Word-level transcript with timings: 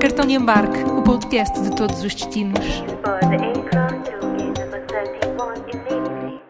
Cartão 0.00 0.24
de 0.24 0.32
embarque, 0.32 0.84
o 0.84 1.02
podcast 1.02 1.60
de 1.60 1.76
todos 1.76 2.02
os 2.02 2.14
destinos. 2.14 2.64
For 3.04 3.20
the 3.20 3.36
aircraft 3.44 4.06
to 4.06 4.26
gate 4.38 4.58
number 4.58 4.86
31 4.86 5.52
immediately. 5.68 6.40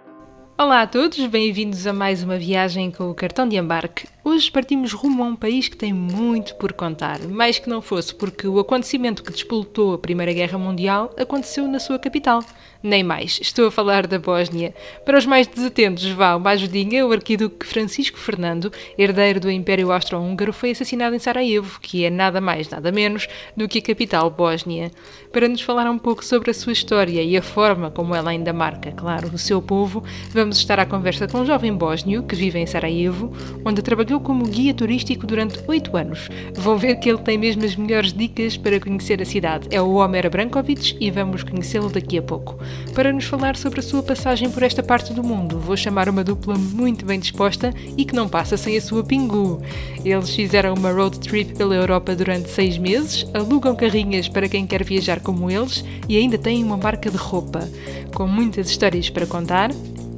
Olá 0.56 0.82
a 0.82 0.86
todos, 0.86 1.26
bem-vindos 1.26 1.88
a 1.88 1.92
mais 1.92 2.22
uma 2.22 2.38
viagem 2.38 2.92
com 2.92 3.10
o 3.10 3.14
cartão 3.16 3.48
de 3.48 3.56
embarque. 3.56 4.06
Hoje 4.22 4.48
partimos 4.48 4.92
rumo 4.92 5.24
a 5.24 5.26
um 5.26 5.34
país 5.34 5.68
que 5.68 5.76
tem 5.76 5.92
muito 5.92 6.54
por 6.54 6.72
contar, 6.72 7.20
mais 7.22 7.58
que 7.58 7.68
não 7.68 7.82
fosse 7.82 8.14
porque 8.14 8.46
o 8.46 8.60
acontecimento 8.60 9.24
que 9.24 9.32
despoltou 9.32 9.94
a 9.94 9.98
Primeira 9.98 10.32
Guerra 10.32 10.56
Mundial 10.56 11.12
aconteceu 11.18 11.66
na 11.66 11.80
sua 11.80 11.98
capital. 11.98 12.44
Nem 12.82 13.02
mais, 13.02 13.38
estou 13.40 13.66
a 13.66 13.70
falar 13.70 14.06
da 14.06 14.18
Bósnia. 14.18 14.74
Para 15.04 15.18
os 15.18 15.26
mais 15.26 15.46
desatentos, 15.46 16.04
vá 16.10 16.36
uma 16.36 16.50
ajudinha, 16.50 17.06
o 17.06 17.12
arquiduque 17.12 17.66
Francisco 17.66 18.18
Fernando, 18.18 18.70
herdeiro 18.98 19.40
do 19.40 19.50
Império 19.50 19.90
Austro-Húngaro, 19.90 20.52
foi 20.52 20.70
assassinado 20.70 21.16
em 21.16 21.18
Sarajevo, 21.18 21.80
que 21.80 22.04
é 22.04 22.10
nada 22.10 22.40
mais, 22.40 22.68
nada 22.68 22.92
menos 22.92 23.26
do 23.56 23.66
que 23.66 23.78
a 23.78 23.82
capital 23.82 24.30
Bósnia. 24.30 24.90
Para 25.32 25.48
nos 25.48 25.60
falar 25.60 25.90
um 25.90 25.98
pouco 25.98 26.24
sobre 26.24 26.50
a 26.50 26.54
sua 26.54 26.72
história 26.72 27.22
e 27.22 27.36
a 27.36 27.42
forma 27.42 27.90
como 27.90 28.14
ela 28.14 28.30
ainda 28.30 28.52
marca, 28.52 28.92
claro, 28.92 29.28
o 29.32 29.38
seu 29.38 29.60
povo, 29.60 30.04
vamos 30.30 30.58
estar 30.58 30.78
à 30.78 30.86
conversa 30.86 31.26
com 31.26 31.38
um 31.38 31.46
jovem 31.46 31.72
bósnio 31.72 32.22
que 32.22 32.36
vive 32.36 32.58
em 32.58 32.66
Sarajevo, 32.66 33.32
onde 33.64 33.82
trabalhou 33.82 34.20
como 34.20 34.46
guia 34.46 34.74
turístico 34.74 35.26
durante 35.26 35.58
oito 35.66 35.96
anos. 35.96 36.28
Vão 36.54 36.76
ver 36.76 36.96
que 36.96 37.08
ele 37.08 37.18
tem 37.18 37.38
mesmo 37.38 37.64
as 37.64 37.76
melhores 37.76 38.12
dicas 38.12 38.56
para 38.56 38.80
conhecer 38.80 39.20
a 39.20 39.24
cidade. 39.24 39.68
É 39.70 39.80
o 39.80 39.94
Homer 39.94 40.30
Brankovic 40.30 40.96
e 41.00 41.10
vamos 41.10 41.42
conhecê-lo 41.42 41.90
daqui 41.90 42.18
a 42.18 42.22
pouco. 42.22 42.58
Para 42.94 43.12
nos 43.12 43.24
falar 43.24 43.56
sobre 43.56 43.80
a 43.80 43.82
sua 43.82 44.02
passagem 44.02 44.50
por 44.50 44.62
esta 44.62 44.82
parte 44.82 45.12
do 45.12 45.22
mundo, 45.22 45.58
vou 45.58 45.76
chamar 45.76 46.08
uma 46.08 46.24
dupla 46.24 46.56
muito 46.56 47.04
bem 47.04 47.20
disposta 47.20 47.72
e 47.96 48.04
que 48.04 48.14
não 48.14 48.28
passa 48.28 48.56
sem 48.56 48.76
a 48.76 48.80
sua 48.80 49.04
pingu. 49.04 49.60
Eles 50.04 50.34
fizeram 50.34 50.74
uma 50.74 50.90
road 50.90 51.18
trip 51.20 51.54
pela 51.54 51.74
Europa 51.74 52.14
durante 52.14 52.48
seis 52.48 52.78
meses, 52.78 53.26
alugam 53.34 53.76
carrinhas 53.76 54.28
para 54.28 54.48
quem 54.48 54.66
quer 54.66 54.82
viajar 54.82 55.20
como 55.20 55.50
eles 55.50 55.84
e 56.08 56.16
ainda 56.16 56.38
têm 56.38 56.64
uma 56.64 56.76
marca 56.76 57.10
de 57.10 57.16
roupa. 57.16 57.68
Com 58.14 58.26
muitas 58.26 58.70
histórias 58.70 59.10
para 59.10 59.26
contar, 59.26 59.70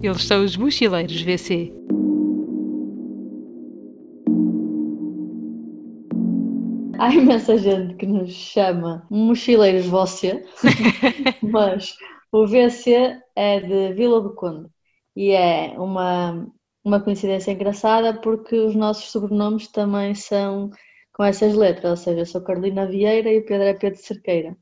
eles 0.03 0.25
são 0.25 0.45
os 0.45 0.57
Mochileiros 0.57 1.21
VC. 1.23 1.73
Há 6.99 7.15
imensa 7.15 7.57
gente 7.57 7.95
que 7.95 8.07
nos 8.07 8.33
chama 8.33 9.07
mochileiros 9.09 9.87
você, 9.87 10.45
mas 11.41 11.97
o 12.33 12.47
VC 12.47 13.21
é 13.35 13.61
de 13.61 13.93
Vila 13.95 14.21
do 14.21 14.35
Conde 14.35 14.69
e 15.17 15.31
é 15.33 15.75
uma, 15.79 16.47
uma 16.85 17.01
coincidência 17.01 17.53
engraçada 17.53 18.21
porque 18.21 18.57
os 18.57 18.75
nossos 18.75 19.11
sobrenomes 19.11 19.69
também 19.69 20.15
são 20.15 20.71
com 21.13 21.25
essas 21.25 21.55
letras, 21.55 21.91
ou 21.91 21.97
seja, 21.97 22.21
eu 22.21 22.27
sou 22.27 22.41
Carolina 22.41 22.87
Vieira 22.87 23.31
e 23.33 23.39
o 23.39 23.45
Pedro 23.45 23.65
é 23.65 23.75
Pedro 23.75 24.01
Cerqueira. 24.01 24.57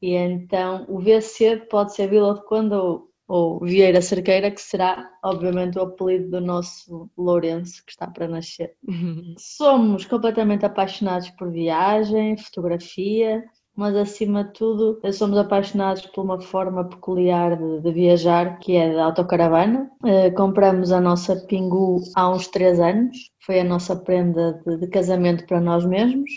E 0.00 0.14
então 0.14 0.86
o 0.88 1.00
VC 1.00 1.56
pode 1.68 1.94
ser 1.94 2.08
Vila 2.08 2.34
do 2.34 2.44
Conde 2.44 2.74
ou, 2.74 3.10
ou 3.26 3.60
Vieira 3.60 4.00
Cerqueira, 4.00 4.50
que 4.50 4.60
será 4.60 5.10
obviamente 5.24 5.78
o 5.78 5.82
apelido 5.82 6.30
do 6.30 6.40
nosso 6.40 7.10
Lourenço 7.18 7.84
que 7.84 7.90
está 7.90 8.06
para 8.06 8.28
nascer. 8.28 8.74
Somos 9.36 10.06
completamente 10.06 10.64
apaixonados 10.64 11.30
por 11.30 11.50
viagem, 11.50 12.36
fotografia, 12.36 13.44
mas 13.76 13.94
acima 13.96 14.44
de 14.44 14.52
tudo 14.52 15.00
somos 15.12 15.38
apaixonados 15.38 16.06
por 16.06 16.24
uma 16.24 16.40
forma 16.40 16.84
peculiar 16.88 17.56
de, 17.56 17.80
de 17.80 17.92
viajar, 17.92 18.58
que 18.58 18.76
é 18.76 18.94
da 18.94 19.06
autocaravana. 19.06 19.90
Eh, 20.04 20.30
compramos 20.32 20.92
a 20.92 21.00
nossa 21.00 21.36
Pingu 21.46 22.00
há 22.14 22.30
uns 22.30 22.48
três 22.48 22.78
anos, 22.80 23.16
foi 23.44 23.60
a 23.60 23.64
nossa 23.64 23.96
prenda 23.96 24.60
de, 24.66 24.78
de 24.78 24.86
casamento 24.88 25.46
para 25.46 25.60
nós 25.60 25.84
mesmos. 25.86 26.30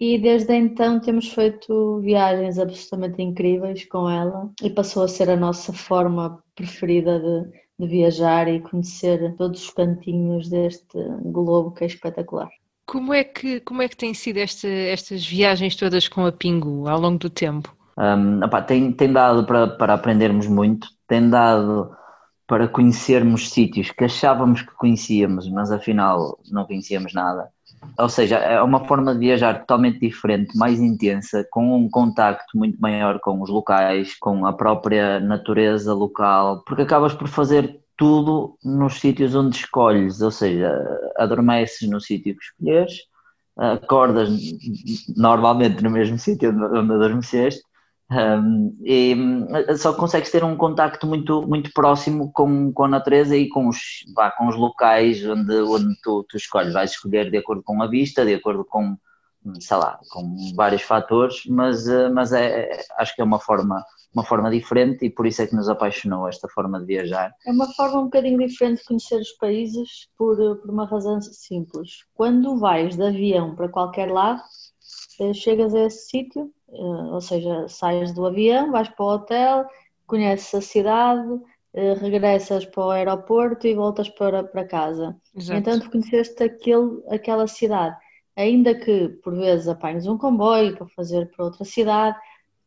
E 0.00 0.16
desde 0.16 0.54
então 0.54 1.00
temos 1.00 1.28
feito 1.32 2.00
viagens 2.00 2.58
absolutamente 2.58 3.20
incríveis 3.20 3.84
com 3.86 4.08
ela 4.08 4.48
e 4.62 4.70
passou 4.70 5.02
a 5.02 5.08
ser 5.08 5.28
a 5.28 5.36
nossa 5.36 5.72
forma 5.72 6.40
preferida 6.54 7.18
de, 7.18 7.50
de 7.80 7.86
viajar 7.88 8.46
e 8.46 8.60
conhecer 8.60 9.34
todos 9.36 9.64
os 9.64 9.70
cantinhos 9.70 10.48
deste 10.48 10.98
globo 11.24 11.72
que 11.72 11.82
é 11.82 11.88
espetacular. 11.88 12.48
Como 12.88 13.12
é 13.12 13.22
que, 13.22 13.60
como 13.60 13.82
é 13.82 13.88
que 13.88 13.94
têm 13.94 14.14
sido 14.14 14.38
esta, 14.38 14.66
estas 14.66 15.26
viagens 15.26 15.76
todas 15.76 16.08
com 16.08 16.24
a 16.24 16.32
Pingu 16.32 16.88
ao 16.88 16.98
longo 16.98 17.18
do 17.18 17.28
tempo? 17.28 17.76
Um, 17.98 18.42
opá, 18.42 18.62
tem, 18.62 18.90
tem 18.92 19.12
dado 19.12 19.44
para, 19.44 19.66
para 19.66 19.92
aprendermos 19.92 20.46
muito, 20.46 20.88
tem 21.06 21.28
dado 21.28 21.94
para 22.46 22.66
conhecermos 22.66 23.50
sítios 23.50 23.90
que 23.90 24.04
achávamos 24.04 24.62
que 24.62 24.74
conhecíamos, 24.74 25.46
mas 25.50 25.70
afinal 25.70 26.38
não 26.50 26.64
conhecíamos 26.64 27.12
nada. 27.12 27.50
Ou 27.98 28.08
seja, 28.08 28.36
é 28.36 28.62
uma 28.62 28.82
forma 28.86 29.12
de 29.12 29.20
viajar 29.20 29.58
totalmente 29.58 30.00
diferente, 30.00 30.56
mais 30.56 30.80
intensa, 30.80 31.46
com 31.50 31.76
um 31.76 31.90
contacto 31.90 32.56
muito 32.56 32.80
maior 32.80 33.20
com 33.20 33.42
os 33.42 33.50
locais, 33.50 34.16
com 34.18 34.46
a 34.46 34.52
própria 34.54 35.20
natureza 35.20 35.92
local, 35.92 36.64
porque 36.66 36.82
acabas 36.82 37.12
por 37.12 37.28
fazer 37.28 37.80
tudo 37.98 38.56
nos 38.64 39.00
sítios 39.00 39.34
onde 39.34 39.56
escolhes, 39.56 40.22
ou 40.22 40.30
seja, 40.30 40.72
adormeces 41.18 41.88
no 41.90 42.00
sítio 42.00 42.36
que 42.36 42.44
escolheres, 42.44 43.00
acordas 43.56 44.30
normalmente 45.16 45.82
no 45.82 45.90
mesmo 45.90 46.16
sítio 46.18 46.50
onde 46.50 46.94
adormeceste, 46.94 47.60
um, 48.10 48.74
e 48.82 49.14
só 49.76 49.92
consegues 49.92 50.30
ter 50.30 50.42
um 50.42 50.56
contacto 50.56 51.06
muito, 51.06 51.46
muito 51.46 51.70
próximo 51.74 52.32
com, 52.32 52.72
com 52.72 52.84
a 52.84 52.88
natureza 52.88 53.36
e 53.36 53.48
com 53.50 53.68
os, 53.68 53.78
vá, 54.16 54.30
com 54.30 54.48
os 54.48 54.56
locais 54.56 55.22
onde, 55.26 55.54
onde 55.60 55.94
tu, 56.02 56.24
tu 56.26 56.36
escolhes. 56.38 56.72
Vais 56.72 56.92
escolher 56.92 57.30
de 57.30 57.36
acordo 57.36 57.62
com 57.62 57.82
a 57.82 57.86
vista, 57.86 58.24
de 58.24 58.32
acordo 58.32 58.64
com, 58.64 58.96
sei 59.60 59.76
lá, 59.76 59.98
com 60.10 60.36
vários 60.54 60.82
fatores, 60.82 61.42
mas, 61.46 61.86
mas 62.12 62.32
é, 62.32 62.80
acho 62.98 63.14
que 63.14 63.22
é 63.22 63.24
uma 63.24 63.38
forma, 63.38 63.84
uma 64.14 64.24
forma 64.24 64.50
diferente 64.50 65.04
e 65.06 65.10
por 65.10 65.26
isso 65.26 65.42
é 65.42 65.46
que 65.46 65.54
nos 65.54 65.68
apaixonou 65.68 66.28
esta 66.28 66.48
forma 66.48 66.78
de 66.80 66.86
viajar. 66.86 67.32
É 67.46 67.50
uma 67.50 67.66
forma 67.72 68.00
um 68.00 68.04
bocadinho 68.04 68.38
diferente 68.38 68.78
de 68.78 68.84
conhecer 68.84 69.20
os 69.20 69.32
países 69.32 70.08
por, 70.16 70.36
por 70.36 70.70
uma 70.70 70.86
razão 70.86 71.20
simples. 71.20 72.04
Quando 72.14 72.58
vais 72.58 72.96
de 72.96 73.02
avião 73.02 73.54
para 73.54 73.68
qualquer 73.68 74.10
lado, 74.10 74.42
eh, 75.20 75.32
chegas 75.32 75.74
a 75.74 75.80
esse 75.80 76.08
sítio, 76.08 76.50
eh, 76.70 77.12
ou 77.12 77.20
seja, 77.20 77.68
sais 77.68 78.12
do 78.12 78.26
avião, 78.26 78.72
vais 78.72 78.88
para 78.88 79.04
o 79.04 79.14
hotel, 79.14 79.66
conheces 80.06 80.54
a 80.54 80.60
cidade, 80.60 81.40
eh, 81.74 81.94
regressas 81.94 82.64
para 82.64 82.84
o 82.84 82.90
aeroporto 82.90 83.66
e 83.66 83.74
voltas 83.74 84.08
para, 84.08 84.42
para 84.42 84.66
casa. 84.66 85.16
Exato. 85.34 85.58
Então, 85.58 85.90
conheceste 85.90 86.42
aquele, 86.42 87.02
aquela 87.08 87.46
cidade. 87.46 87.96
Ainda 88.38 88.72
que 88.72 89.08
por 89.24 89.34
vezes 89.34 89.66
apanhes 89.66 90.06
um 90.06 90.16
comboio 90.16 90.76
para 90.76 90.86
fazer 90.86 91.28
para 91.32 91.46
outra 91.46 91.64
cidade, 91.64 92.16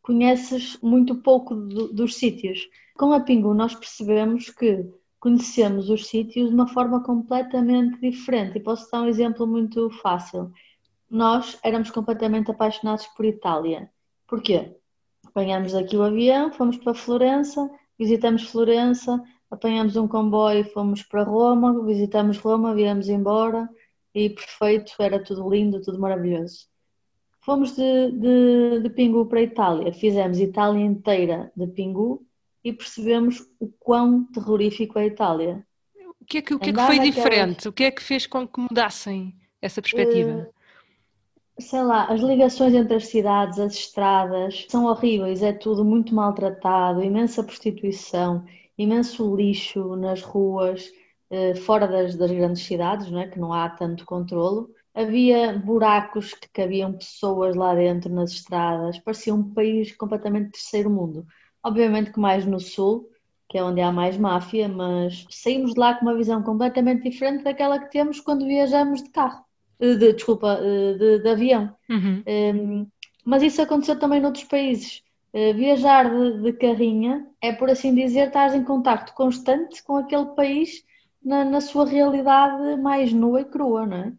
conheces 0.01 0.77
muito 0.81 1.15
pouco 1.15 1.55
do- 1.55 1.93
dos 1.93 2.15
sítios. 2.15 2.67
Com 2.97 3.13
a 3.13 3.21
Pingu, 3.21 3.53
nós 3.53 3.73
percebemos 3.73 4.49
que 4.49 4.85
conhecemos 5.17 5.89
os 5.89 6.07
sítios 6.07 6.49
de 6.49 6.55
uma 6.55 6.67
forma 6.67 7.01
completamente 7.01 8.01
diferente. 8.01 8.57
E 8.57 8.59
posso 8.59 8.91
dar 8.91 9.03
um 9.03 9.07
exemplo 9.07 9.47
muito 9.47 9.89
fácil. 10.01 10.51
Nós 11.09 11.57
éramos 11.63 11.89
completamente 11.89 12.51
apaixonados 12.51 13.07
por 13.15 13.23
Itália. 13.23 13.89
Porquê? 14.27 14.75
Apanhamos 15.25 15.73
aqui 15.73 15.95
o 15.95 16.03
avião, 16.03 16.51
fomos 16.51 16.75
para 16.75 16.93
Florença, 16.93 17.69
visitamos 17.97 18.43
Florença, 18.43 19.23
apanhamos 19.49 19.95
um 19.95 20.05
comboio, 20.05 20.65
fomos 20.73 21.01
para 21.01 21.23
Roma, 21.23 21.81
visitamos 21.85 22.37
Roma, 22.39 22.75
viemos 22.75 23.07
embora 23.07 23.69
e 24.13 24.29
perfeito, 24.29 24.93
era 24.99 25.23
tudo 25.23 25.49
lindo, 25.49 25.81
tudo 25.81 25.99
maravilhoso. 25.99 26.67
Fomos 27.41 27.75
de, 27.75 28.11
de, 28.11 28.79
de 28.83 28.89
Pingu 28.89 29.25
para 29.25 29.39
a 29.39 29.43
Itália, 29.43 29.91
fizemos 29.93 30.39
Itália 30.39 30.85
inteira 30.85 31.51
de 31.55 31.65
Pingu 31.67 32.23
e 32.63 32.71
percebemos 32.71 33.47
o 33.59 33.67
quão 33.79 34.25
terrorífico 34.25 34.99
é 34.99 35.03
a 35.03 35.07
Itália. 35.07 35.65
O 36.19 36.25
que 36.25 36.37
é 36.37 36.41
que, 36.41 36.53
o 36.53 36.59
que, 36.59 36.69
é 36.69 36.73
que 36.73 36.79
foi 36.79 36.97
naquelas- 36.97 37.15
diferente? 37.15 37.67
O 37.67 37.73
que 37.73 37.83
é 37.83 37.91
que 37.91 38.03
fez 38.03 38.27
com 38.27 38.47
que 38.47 38.59
mudassem 38.59 39.35
essa 39.61 39.81
perspectiva? 39.81 40.47
sei 41.59 41.83
lá, 41.83 42.05
as 42.05 42.21
ligações 42.21 42.73
entre 42.73 42.95
as 42.95 43.07
cidades, 43.07 43.59
as 43.59 43.73
estradas, 43.73 44.65
são 44.69 44.85
horríveis, 44.85 45.43
é 45.43 45.53
tudo 45.53 45.85
muito 45.85 46.13
maltratado, 46.13 47.03
imensa 47.03 47.43
prostituição, 47.43 48.43
imenso 48.77 49.35
lixo 49.35 49.95
nas 49.95 50.21
ruas, 50.21 50.87
eh, 50.87 51.00
fora 51.65 51.87
das, 51.87 52.15
das 52.15 52.31
grandes 52.31 52.63
cidades, 52.63 53.09
não 53.09 53.19
é? 53.19 53.27
Que 53.27 53.39
não 53.39 53.53
há 53.53 53.69
tanto 53.69 54.05
controlo. 54.05 54.69
Havia 54.93 55.53
buracos 55.53 56.33
que 56.33 56.49
cabiam 56.49 56.91
pessoas 56.93 57.55
lá 57.55 57.73
dentro 57.73 58.13
nas 58.13 58.31
estradas, 58.31 58.99
parecia 58.99 59.33
um 59.33 59.53
país 59.53 59.95
completamente 59.95 60.51
terceiro 60.51 60.89
mundo. 60.89 61.25
Obviamente 61.63 62.11
que 62.11 62.19
mais 62.19 62.45
no 62.45 62.59
sul, 62.59 63.07
que 63.47 63.57
é 63.57 63.63
onde 63.63 63.81
há 63.81 63.91
mais 63.91 64.17
máfia, 64.17 64.67
mas 64.67 65.25
saímos 65.29 65.73
de 65.73 65.79
lá 65.79 65.93
com 65.93 66.05
uma 66.05 66.15
visão 66.15 66.41
completamente 66.41 67.03
diferente 67.03 67.43
daquela 67.43 67.79
que 67.79 67.91
temos 67.91 68.19
quando 68.19 68.45
viajamos 68.45 69.03
de 69.03 69.09
carro. 69.09 69.45
Eh, 69.79 69.95
de- 69.95 70.13
desculpa, 70.13 70.59
eh, 70.61 70.93
de, 70.93 71.19
de 71.19 71.29
avião. 71.29 71.75
Uhum. 71.89 72.23
Um, 72.27 72.87
mas 73.25 73.43
isso 73.43 73.61
aconteceu 73.61 73.97
também 73.99 74.21
noutros 74.21 74.45
países. 74.45 75.01
Uh, 75.33 75.53
viajar 75.53 76.09
de, 76.09 76.41
de 76.41 76.53
carrinha 76.53 77.25
é, 77.41 77.53
por 77.53 77.69
assim 77.69 77.95
dizer, 77.95 78.27
estar 78.27 78.53
em 78.53 78.63
contacto 78.65 79.13
constante 79.13 79.81
com 79.83 79.95
aquele 79.95 80.25
país 80.35 80.83
na, 81.23 81.45
na 81.45 81.61
sua 81.61 81.85
realidade 81.85 82.77
mais 82.81 83.13
nua 83.13 83.41
e 83.41 83.45
crua, 83.45 83.85
não 83.85 83.97
é? 83.97 84.13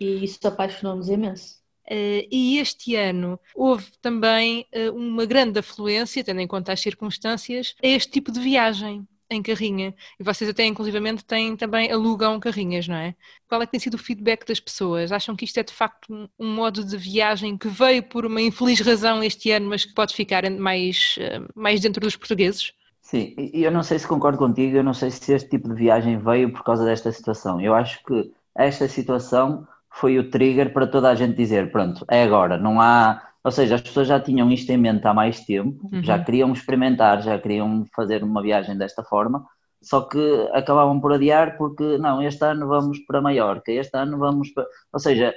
E 0.00 0.24
isso 0.24 0.46
apaixonou-nos 0.46 1.08
imenso. 1.08 1.58
Uh, 1.90 2.28
e 2.30 2.58
este 2.58 2.94
ano 2.94 3.40
houve 3.54 3.86
também 4.02 4.66
uh, 4.74 4.94
uma 4.94 5.24
grande 5.24 5.58
afluência, 5.58 6.22
tendo 6.22 6.40
em 6.40 6.46
conta 6.46 6.72
as 6.72 6.80
circunstâncias, 6.80 7.74
a 7.82 7.86
este 7.86 8.10
tipo 8.12 8.30
de 8.30 8.38
viagem 8.40 9.08
em 9.30 9.42
carrinha. 9.42 9.94
E 10.18 10.22
vocês 10.22 10.48
até 10.48 10.64
inclusivamente 10.64 11.24
têm 11.24 11.56
também, 11.56 11.90
alugam 11.90 12.38
carrinhas, 12.40 12.86
não 12.88 12.96
é? 12.96 13.14
Qual 13.48 13.60
é 13.62 13.66
que 13.66 13.72
tem 13.72 13.80
sido 13.80 13.94
o 13.94 13.98
feedback 13.98 14.46
das 14.46 14.60
pessoas? 14.60 15.12
Acham 15.12 15.36
que 15.36 15.44
isto 15.44 15.58
é 15.58 15.62
de 15.62 15.72
facto 15.72 16.12
um, 16.12 16.28
um 16.38 16.54
modo 16.54 16.84
de 16.84 16.96
viagem 16.96 17.56
que 17.56 17.68
veio 17.68 18.02
por 18.02 18.24
uma 18.26 18.40
infeliz 18.40 18.80
razão 18.80 19.22
este 19.22 19.50
ano, 19.50 19.68
mas 19.68 19.84
que 19.84 19.94
pode 19.94 20.14
ficar 20.14 20.48
mais, 20.50 21.16
uh, 21.18 21.50
mais 21.54 21.80
dentro 21.80 22.00
dos 22.00 22.16
portugueses? 22.16 22.72
Sim, 23.08 23.34
e 23.38 23.64
eu 23.64 23.70
não 23.70 23.82
sei 23.82 23.98
se 23.98 24.06
concordo 24.06 24.36
contigo, 24.36 24.76
eu 24.76 24.84
não 24.84 24.92
sei 24.92 25.10
se 25.10 25.32
este 25.32 25.48
tipo 25.48 25.66
de 25.66 25.74
viagem 25.74 26.18
veio 26.18 26.52
por 26.52 26.62
causa 26.62 26.84
desta 26.84 27.10
situação. 27.10 27.58
Eu 27.58 27.74
acho 27.74 28.04
que 28.04 28.30
esta 28.54 28.86
situação 28.86 29.66
foi 29.90 30.18
o 30.18 30.30
trigger 30.30 30.74
para 30.74 30.86
toda 30.86 31.08
a 31.08 31.14
gente 31.14 31.34
dizer: 31.34 31.72
pronto, 31.72 32.04
é 32.10 32.22
agora, 32.22 32.58
não 32.58 32.78
há. 32.78 33.22
Ou 33.42 33.50
seja, 33.50 33.76
as 33.76 33.80
pessoas 33.80 34.08
já 34.08 34.20
tinham 34.20 34.50
isto 34.50 34.68
em 34.70 34.76
mente 34.76 35.06
há 35.06 35.14
mais 35.14 35.40
tempo, 35.40 35.88
uhum. 35.90 36.02
já 36.02 36.22
queriam 36.22 36.52
experimentar, 36.52 37.22
já 37.22 37.38
queriam 37.38 37.86
fazer 37.96 38.22
uma 38.22 38.42
viagem 38.42 38.76
desta 38.76 39.02
forma, 39.02 39.42
só 39.82 40.02
que 40.02 40.20
acabavam 40.52 41.00
por 41.00 41.14
adiar 41.14 41.56
porque, 41.56 41.96
não, 41.96 42.20
este 42.20 42.44
ano 42.44 42.68
vamos 42.68 42.98
para 43.06 43.22
Maiorca, 43.22 43.72
este 43.72 43.96
ano 43.96 44.18
vamos 44.18 44.50
para. 44.50 44.66
Ou 44.92 45.00
seja, 45.00 45.32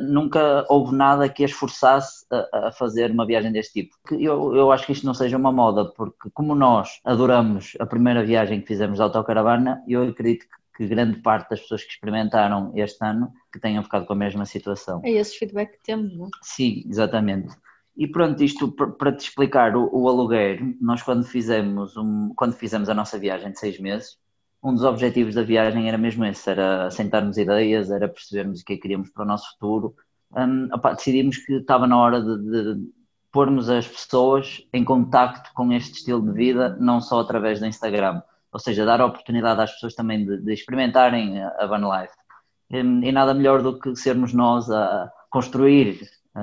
nunca 0.00 0.64
houve 0.68 0.94
nada 0.94 1.28
que 1.28 1.44
as 1.44 1.50
forçasse 1.50 2.24
a, 2.30 2.68
a, 2.68 2.72
fazer 2.72 3.10
uma 3.10 3.26
viagem 3.26 3.52
deste 3.52 3.82
tipo. 3.82 3.96
Eu, 4.12 4.54
eu 4.54 4.70
acho 4.70 4.86
que 4.86 4.92
isto 4.92 5.06
não 5.06 5.14
seja 5.14 5.36
uma 5.36 5.52
moda, 5.52 5.86
porque 5.96 6.30
como 6.32 6.54
nós 6.54 7.00
adoramos 7.04 7.72
a 7.80 7.86
primeira 7.86 8.24
viagem 8.24 8.60
que 8.60 8.66
fizemos 8.66 8.96
de 8.96 9.02
autocaravana, 9.02 9.82
eu 9.88 10.02
acredito 10.04 10.46
que, 10.46 10.84
que 10.84 10.86
grande 10.86 11.20
parte 11.20 11.50
das 11.50 11.60
pessoas 11.60 11.82
que 11.82 11.92
experimentaram 11.92 12.72
este 12.74 13.04
ano 13.04 13.32
que 13.52 13.58
tenham 13.58 13.82
ficado 13.82 14.06
com 14.06 14.12
a 14.12 14.16
mesma 14.16 14.46
situação. 14.46 15.00
É 15.04 15.10
esse 15.10 15.36
feedback 15.38 15.72
que 15.72 15.82
temos, 15.82 16.16
não 16.16 16.26
é? 16.26 16.30
Sim, 16.42 16.84
exatamente. 16.88 17.54
E 17.96 18.08
pronto, 18.08 18.42
isto 18.42 18.72
para 18.72 19.12
te 19.12 19.28
explicar 19.28 19.76
o, 19.76 19.88
o 19.92 20.08
aluguer, 20.08 20.60
nós 20.80 21.02
quando 21.02 21.24
fizemos, 21.24 21.96
um, 21.96 22.32
quando 22.34 22.54
fizemos 22.54 22.88
a 22.88 22.94
nossa 22.94 23.18
viagem 23.18 23.52
de 23.52 23.58
seis 23.58 23.78
meses, 23.78 24.16
um 24.64 24.72
dos 24.72 24.82
objetivos 24.82 25.34
da 25.34 25.42
viagem 25.42 25.88
era 25.88 25.98
mesmo 25.98 26.24
esse, 26.24 26.50
era 26.50 26.90
sentarmos 26.90 27.36
ideias, 27.36 27.90
era 27.90 28.08
percebermos 28.08 28.62
o 28.62 28.64
que 28.64 28.72
é 28.72 28.76
que 28.76 28.82
queríamos 28.82 29.10
para 29.10 29.22
o 29.22 29.26
nosso 29.26 29.50
futuro. 29.52 29.94
Um, 30.34 30.68
opa, 30.72 30.94
decidimos 30.94 31.36
que 31.36 31.52
estava 31.56 31.86
na 31.86 31.98
hora 31.98 32.20
de, 32.22 32.38
de 32.74 32.90
pormos 33.30 33.68
as 33.68 33.86
pessoas 33.86 34.66
em 34.72 34.82
contacto 34.82 35.50
com 35.54 35.70
este 35.70 35.98
estilo 35.98 36.22
de 36.22 36.32
vida, 36.32 36.76
não 36.80 36.98
só 37.02 37.20
através 37.20 37.60
do 37.60 37.66
Instagram, 37.66 38.22
ou 38.50 38.58
seja, 38.58 38.86
dar 38.86 39.02
a 39.02 39.06
oportunidade 39.06 39.60
às 39.60 39.72
pessoas 39.72 39.94
também 39.94 40.24
de, 40.24 40.38
de 40.38 40.52
experimentarem 40.54 41.42
a 41.42 41.66
van 41.66 41.86
life. 42.00 42.14
E, 42.70 43.12
nada 43.12 43.34
melhor 43.34 43.62
do 43.62 43.78
que 43.78 43.94
sermos 43.94 44.32
nós 44.32 44.70
a 44.70 45.12
construir, 45.28 46.00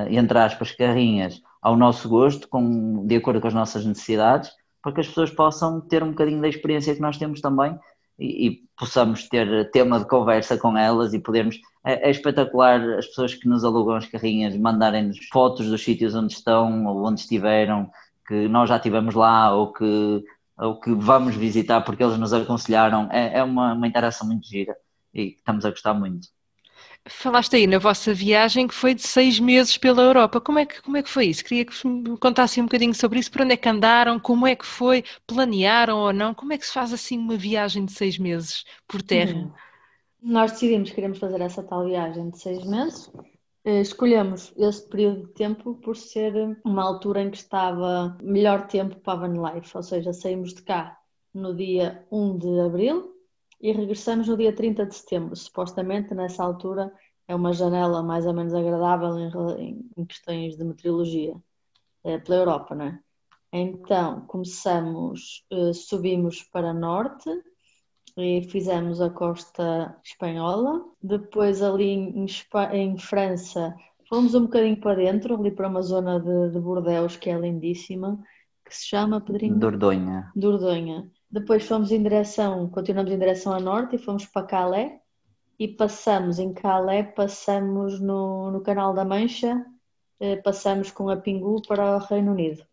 entre 0.10 0.38
aspas, 0.38 0.72
carrinhas 0.74 1.42
ao 1.60 1.76
nosso 1.76 2.08
gosto, 2.08 2.48
com, 2.48 3.06
de 3.08 3.16
acordo 3.16 3.42
com 3.42 3.48
as 3.48 3.54
nossas 3.54 3.84
necessidades, 3.84 4.52
para 4.82 4.92
que 4.92 5.02
as 5.02 5.08
pessoas 5.08 5.32
possam 5.32 5.82
ter 5.82 6.04
um 6.04 6.10
bocadinho 6.10 6.42
da 6.42 6.48
experiência 6.48 6.94
que 6.94 7.02
nós 7.02 7.18
temos 7.18 7.42
também 7.42 7.78
e, 8.18 8.48
e, 8.48 8.62
possamos 8.78 9.28
ter 9.28 9.70
tema 9.72 10.00
de 10.00 10.08
conversa 10.08 10.58
com 10.58 10.78
elas 10.78 11.14
e 11.14 11.20
podermos. 11.20 11.60
É, 11.86 12.08
é, 12.08 12.12
espetacular 12.12 12.80
as 12.98 13.08
pessoas 13.08 13.34
que 13.34 13.48
nos 13.48 13.64
alugam 13.64 13.96
as 13.96 14.08
carrinhas 14.08 14.56
mandarem-nos 14.56 15.18
fotos 15.32 15.68
dos 15.68 15.84
sítios 15.84 16.14
onde 16.14 16.34
estão 16.34 16.86
ou 16.86 17.06
onde 17.06 17.22
estiveram, 17.22 17.90
que 18.28 18.48
nós 18.48 18.70
já 18.70 18.78
estivemos 18.78 19.16
lá 19.16 19.54
ou 19.54 19.74
que, 19.74 20.24
ou 20.58 20.80
que 20.80 20.94
vamos 20.94 21.36
visitar 21.36 21.82
porque 21.82 22.04
eles 22.04 22.18
nos 22.18 22.34
aconselharam. 22.34 23.10
É, 23.12 23.40
é 23.40 23.44
uma, 23.44 23.74
uma 23.74 23.88
interação 23.88 24.28
muito 24.28 24.48
gira 24.48 24.76
e 25.14 25.36
estamos 25.36 25.66
a 25.66 25.72
gostar 25.72 25.94
muito. 25.94 26.28
Falaste 27.10 27.56
aí 27.56 27.66
na 27.66 27.80
vossa 27.80 28.14
viagem 28.14 28.68
que 28.68 28.76
foi 28.76 28.94
de 28.94 29.02
seis 29.02 29.40
meses 29.40 29.76
pela 29.76 30.04
Europa. 30.04 30.40
Como 30.40 30.60
é 30.60 30.66
que, 30.66 30.82
como 30.84 30.98
é 30.98 31.04
que 31.04 31.10
foi 31.10 31.26
isso? 31.26 31.44
Queria 31.44 31.66
que 31.66 31.88
me 31.88 32.18
contassem 32.18 32.62
um 32.62 32.68
bocadinho 32.68 32.94
sobre 32.94 33.20
isso. 33.20 33.32
Por 33.32 33.42
onde 33.42 33.54
é 33.54 33.58
que 33.58 33.68
andaram? 33.68 34.20
Como 34.20 34.46
é 34.46 34.56
que 34.56 34.66
foi? 34.66 35.04
Planearam 35.26 35.98
ou 35.98 36.14
não? 36.14 36.34
Como 36.34 36.54
é 36.54 36.58
que 36.58 36.66
se 36.66 36.74
faz 36.74 36.94
assim 36.94 37.18
uma 37.18 37.36
viagem 37.36 37.86
de 37.86 37.92
seis 37.92 38.20
meses 38.20 38.64
por 38.88 39.02
terra? 39.02 39.34
Hum. 39.36 39.52
Nós 40.22 40.52
decidimos 40.52 40.90
que 40.90 40.96
queremos 40.96 41.18
fazer 41.18 41.42
essa 41.42 41.64
tal 41.64 41.86
viagem 41.86 42.30
de 42.30 42.38
seis 42.38 42.64
meses. 42.64 43.12
Eh, 43.64 43.82
escolhemos 43.82 44.54
esse 44.56 44.88
período 44.88 45.28
de 45.28 45.34
tempo 45.34 45.76
por 45.76 45.98
ser 45.98 46.34
uma 46.64 46.84
altura 46.84 47.24
em 47.24 47.32
que 47.32 47.38
estava 47.38 48.16
melhor 48.22 48.68
tempo 48.68 49.00
para 49.00 49.14
a 49.14 49.28
van 49.28 49.56
life, 49.56 49.76
ou 49.76 49.82
seja, 49.82 50.14
saímos 50.14 50.54
de 50.54 50.62
cá 50.62 51.00
no 51.34 51.56
dia 51.56 52.06
1 52.12 52.38
de 52.38 52.60
abril 52.60 53.12
e 53.62 53.72
regressamos 53.72 54.28
no 54.28 54.36
dia 54.36 54.54
30 54.54 54.86
de 54.86 54.96
setembro. 54.96 55.36
Supostamente, 55.36 56.14
nessa 56.14 56.44
altura, 56.44 56.92
é 57.28 57.36
uma 57.36 57.54
janela 57.54 58.02
mais 58.02 58.26
ou 58.26 58.34
menos 58.34 58.54
agradável 58.54 59.18
em, 59.60 59.90
em 59.96 60.06
questões 60.06 60.58
de 60.58 60.64
meteorologia 60.64 61.36
é, 62.04 62.18
pela 62.18 62.38
Europa, 62.38 62.76
não 62.76 62.86
é? 62.86 63.00
Então, 63.54 64.22
começamos, 64.28 65.46
uh, 65.52 65.74
subimos 65.74 66.42
para 66.42 66.74
norte 66.74 67.30
e 68.18 68.42
fizemos 68.50 69.02
a 69.02 69.10
costa 69.10 70.00
espanhola. 70.04 70.86
Depois, 71.02 71.62
ali 71.62 71.90
em, 71.90 72.26
em 72.74 72.98
França, 72.98 73.76
fomos 74.08 74.34
um 74.36 74.44
bocadinho 74.44 74.80
para 74.80 74.96
dentro, 74.96 75.36
ali 75.36 75.52
para 75.52 75.68
uma 75.68 75.82
zona 75.82 76.20
de, 76.20 76.52
de 76.52 76.60
Bordeaux 76.60 77.18
que 77.18 77.30
é 77.30 77.38
lindíssima, 77.38 78.22
que 78.66 78.76
se 78.76 78.88
chama 78.88 79.20
Pedrinho? 79.20 79.60
Dordogne. 79.60 80.24
Dordogne. 80.34 81.12
Depois 81.32 81.66
fomos 81.66 81.92
em 81.92 82.04
direção, 82.04 82.68
continuamos 82.70 83.10
em 83.10 83.18
direção 83.18 83.54
a 83.54 83.60
norte 83.60 83.96
e 83.96 84.00
fomos 84.00 84.26
para 84.26 84.46
Calais 84.46 84.92
e 85.58 85.66
passamos 85.66 86.40
em 86.40 86.52
Calais, 86.52 87.08
passamos 87.16 88.02
no, 88.02 88.52
no 88.52 88.62
Canal 88.62 88.94
da 88.94 89.06
Mancha, 89.06 89.66
eh, 90.20 90.36
passamos 90.38 90.92
com 90.92 91.10
a 91.10 91.16
Pingu 91.16 91.62
para 91.66 91.96
o 91.96 92.00
Reino 92.00 92.34
Unido. 92.34 92.66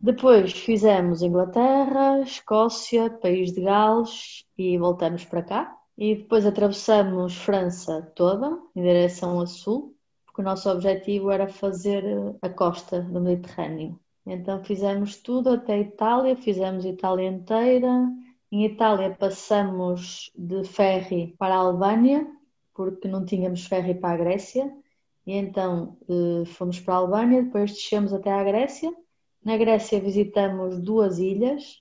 Depois 0.00 0.52
fizemos 0.52 1.22
Inglaterra, 1.22 2.20
Escócia, 2.20 3.08
País 3.10 3.52
de 3.52 3.62
Gales 3.62 4.44
e 4.58 4.76
voltamos 4.76 5.24
para 5.24 5.42
cá. 5.42 5.76
E 5.96 6.16
depois 6.16 6.44
atravessamos 6.44 7.36
França 7.36 8.02
toda, 8.14 8.58
em 8.74 8.82
direção 8.82 9.40
a 9.40 9.46
sul, 9.46 9.96
porque 10.26 10.42
o 10.42 10.44
nosso 10.44 10.68
objetivo 10.68 11.30
era 11.30 11.48
fazer 11.48 12.04
a 12.42 12.50
costa 12.50 13.00
do 13.00 13.20
Mediterrâneo. 13.20 13.98
Então 14.26 14.62
fizemos 14.64 15.16
tudo 15.16 15.50
até 15.50 15.74
a 15.74 15.78
Itália, 15.78 16.36
fizemos 16.36 16.84
a 16.84 16.88
Itália 16.88 17.28
inteira. 17.28 18.10
Em 18.50 18.64
Itália 18.64 19.10
passamos 19.10 20.32
de 20.36 20.64
ferry 20.64 21.36
para 21.38 21.54
a 21.54 21.58
Albânia, 21.58 22.26
porque 22.74 23.06
não 23.06 23.24
tínhamos 23.24 23.66
ferry 23.66 23.94
para 23.94 24.14
a 24.14 24.16
Grécia. 24.16 24.74
E 25.24 25.32
então 25.32 25.96
eh, 26.08 26.44
fomos 26.44 26.80
para 26.80 26.94
a 26.94 26.98
Albânia, 26.98 27.42
depois 27.44 27.72
descemos 27.72 28.12
até 28.12 28.32
à 28.32 28.42
Grécia. 28.42 28.92
Na 29.44 29.56
Grécia 29.56 30.00
visitamos 30.00 30.80
duas 30.80 31.18
ilhas, 31.20 31.80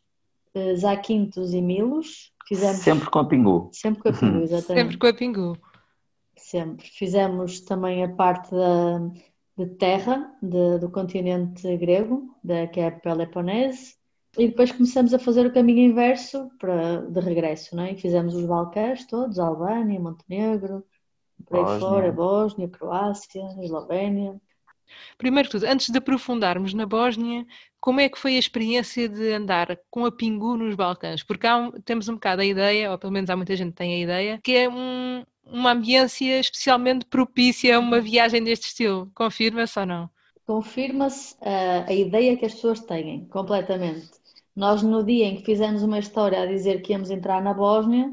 eh, 0.53 0.75
Zakynthos 0.75 1.51
e 1.51 1.61
Milos. 1.61 2.31
Fizemos... 2.47 2.77
Sempre 2.77 3.09
com 3.09 3.19
a 3.19 3.27
Pingu. 3.27 3.69
Sempre 3.73 4.03
com 4.03 4.09
a 4.09 4.13
Pingu, 4.13 4.37
exatamente. 4.45 4.81
Sempre 4.83 4.97
com 4.99 5.07
a 5.07 5.13
Pingu. 5.13 5.57
Sempre. 6.35 6.87
Fizemos 6.87 7.59
também 7.61 8.03
a 8.03 8.09
parte 8.09 8.51
da 8.51 8.99
de 9.57 9.65
terra 9.67 10.35
de, 10.41 10.79
do 10.79 10.89
continente 10.89 11.77
grego, 11.77 12.35
da, 12.43 12.67
que 12.67 12.79
é 12.79 12.87
a 12.87 12.91
Peloponese, 12.91 13.95
e 14.37 14.47
depois 14.47 14.71
começamos 14.71 15.13
a 15.13 15.19
fazer 15.19 15.45
o 15.45 15.53
caminho 15.53 15.89
inverso 15.91 16.49
para, 16.59 17.01
de 17.01 17.19
regresso, 17.21 17.75
não 17.75 17.83
é? 17.83 17.93
E 17.93 17.97
fizemos 17.97 18.35
os 18.35 18.45
Balcãs 18.45 19.05
todos, 19.05 19.39
Albânia, 19.39 19.99
Montenegro, 19.99 20.83
por 21.45 21.59
aí 21.59 21.79
fora, 21.79 22.11
Bósnia, 22.11 22.67
Croácia, 22.67 23.43
Eslovénia. 23.61 24.39
Primeiro 25.17 25.47
que 25.47 25.57
tudo, 25.57 25.65
antes 25.65 25.89
de 25.89 25.97
aprofundarmos 25.97 26.73
na 26.73 26.85
Bósnia, 26.85 27.45
como 27.79 27.99
é 27.99 28.09
que 28.09 28.19
foi 28.19 28.35
a 28.35 28.39
experiência 28.39 29.07
de 29.07 29.31
andar 29.31 29.79
com 29.89 30.05
a 30.05 30.11
Pingu 30.11 30.57
nos 30.57 30.75
Balcãs? 30.75 31.23
Porque 31.23 31.47
um, 31.47 31.71
temos 31.83 32.07
um 32.09 32.15
bocado 32.15 32.41
a 32.41 32.45
ideia, 32.45 32.91
ou 32.91 32.97
pelo 32.97 33.13
menos 33.13 33.29
há 33.29 33.35
muita 33.35 33.55
gente 33.55 33.69
que 33.69 33.77
tem 33.77 33.93
a 33.93 34.03
ideia, 34.03 34.39
que 34.43 34.55
é 34.55 34.69
um, 34.69 35.23
uma 35.45 35.71
ambiência 35.71 36.39
especialmente 36.39 37.05
propícia 37.05 37.77
a 37.77 37.79
uma 37.79 37.99
viagem 37.99 38.43
deste 38.43 38.67
estilo. 38.67 39.11
Confirma-se 39.13 39.79
ou 39.79 39.85
não? 39.85 40.09
Confirma-se 40.45 41.35
uh, 41.35 41.85
a 41.87 41.93
ideia 41.93 42.37
que 42.37 42.45
as 42.45 42.53
pessoas 42.53 42.79
têm, 42.81 43.25
completamente. 43.25 44.11
Nós, 44.55 44.81
no 44.81 45.03
dia 45.03 45.25
em 45.25 45.35
que 45.35 45.45
fizemos 45.45 45.83
uma 45.83 45.99
história 45.99 46.41
a 46.41 46.45
dizer 46.45 46.81
que 46.81 46.93
íamos 46.93 47.09
entrar 47.09 47.41
na 47.41 47.53
Bósnia, 47.53 48.11